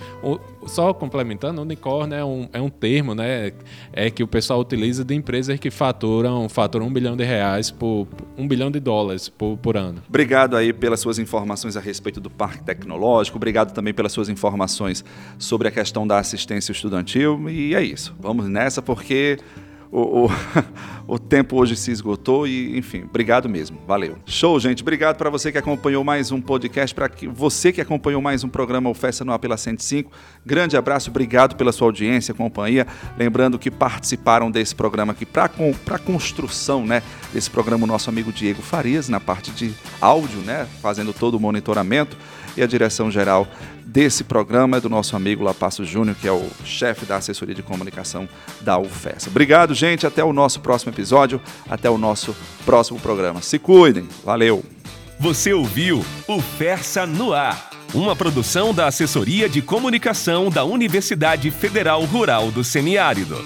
Só 0.65 0.93
complementando, 0.93 1.61
unicórnio 1.61 2.13
é 2.13 2.25
um, 2.25 2.49
é 2.51 2.59
um 2.59 2.69
termo 2.69 3.15
né, 3.15 3.53
é 3.93 4.09
que 4.09 4.21
o 4.21 4.27
pessoal 4.27 4.59
utiliza 4.59 5.05
de 5.05 5.15
empresas 5.15 5.57
que 5.57 5.71
faturam, 5.71 6.49
faturam 6.49 6.87
um 6.87 6.91
bilhão 6.91 7.15
de 7.15 7.23
reais 7.23 7.71
por 7.71 8.05
um 8.37 8.45
bilhão 8.45 8.69
de 8.69 8.81
dólares 8.81 9.29
por, 9.29 9.55
por 9.55 9.77
ano. 9.77 10.01
Obrigado 10.09 10.57
aí 10.57 10.73
pelas 10.73 10.99
suas 10.99 11.19
informações 11.19 11.77
a 11.77 11.79
respeito 11.79 12.19
do 12.19 12.29
Parque 12.29 12.63
Tecnológico, 12.63 13.37
obrigado 13.37 13.71
também 13.73 13.93
pelas 13.93 14.11
suas 14.11 14.27
informações 14.27 15.05
sobre 15.39 15.69
a 15.69 15.71
questão 15.71 16.05
da 16.05 16.19
assistência 16.19 16.73
estudantil. 16.73 17.49
E 17.49 17.73
é 17.73 17.81
isso. 17.81 18.13
Vamos 18.19 18.49
nessa 18.49 18.81
porque 18.81 19.37
o, 19.95 20.25
o, 20.25 20.29
o, 21.15 21.17
tempo 21.17 21.55
hoje 21.55 21.73
se 21.77 21.89
esgotou 21.89 22.45
e, 22.45 22.77
enfim, 22.77 23.03
obrigado 23.03 23.47
mesmo. 23.47 23.79
Valeu. 23.87 24.17
Show, 24.25 24.59
gente. 24.59 24.81
Obrigado 24.81 25.15
para 25.15 25.29
você 25.29 25.53
que 25.53 25.57
acompanhou 25.57 26.03
mais 26.03 26.33
um 26.33 26.41
podcast, 26.41 26.93
para 26.93 27.09
você 27.31 27.71
que 27.71 27.79
acompanhou 27.79 28.21
mais 28.21 28.43
um 28.43 28.49
programa 28.49 28.89
O 28.89 28.93
Festa 28.93 29.23
no 29.23 29.37
pela 29.39 29.55
105. 29.55 30.11
Grande 30.45 30.75
abraço, 30.75 31.09
obrigado 31.09 31.55
pela 31.55 31.71
sua 31.71 31.87
audiência, 31.87 32.33
companhia. 32.33 32.85
Lembrando 33.17 33.57
que 33.57 33.71
participaram 33.71 34.51
desse 34.51 34.75
programa 34.75 35.13
aqui 35.13 35.25
para 35.25 35.45
a 35.45 35.99
construção 35.99 36.85
né, 36.85 37.01
desse 37.33 37.49
programa 37.49 37.85
o 37.85 37.87
nosso 37.87 38.09
amigo 38.09 38.33
Diego 38.33 38.61
Farias, 38.61 39.07
na 39.07 39.21
parte 39.21 39.51
de 39.51 39.73
áudio, 40.01 40.39
né, 40.41 40.67
fazendo 40.81 41.13
todo 41.13 41.35
o 41.35 41.39
monitoramento 41.39 42.17
e 42.55 42.63
a 42.63 42.67
direção 42.67 43.09
geral 43.09 43.47
desse 43.85 44.23
programa 44.23 44.77
é 44.77 44.81
do 44.81 44.89
nosso 44.89 45.15
amigo 45.15 45.43
Lapasso 45.43 45.85
Júnior, 45.85 46.17
que 46.19 46.27
é 46.27 46.31
o 46.31 46.45
chefe 46.65 47.05
da 47.05 47.15
assessoria 47.15 47.55
de 47.55 47.63
comunicação 47.63 48.27
da 48.61 48.77
UFES. 48.77 49.27
Obrigado, 49.27 49.73
gente. 49.73 50.05
Até 50.05 50.23
o 50.23 50.33
nosso 50.33 50.59
próximo 50.59 50.91
episódio, 50.91 51.41
até 51.69 51.89
o 51.89 51.97
nosso 51.97 52.35
próximo 52.65 52.99
programa. 52.99 53.41
Se 53.41 53.57
cuidem. 53.57 54.07
Valeu. 54.23 54.63
Você 55.19 55.53
ouviu 55.53 56.05
o 56.27 56.41
Fersa 56.41 57.05
no 57.05 57.33
Ar, 57.33 57.69
uma 57.93 58.15
produção 58.15 58.73
da 58.73 58.87
Assessoria 58.87 59.47
de 59.47 59.61
Comunicação 59.61 60.49
da 60.49 60.65
Universidade 60.65 61.49
Federal 61.51 62.03
Rural 62.03 62.51
do 62.51 62.65
Semiárido. 62.65 63.37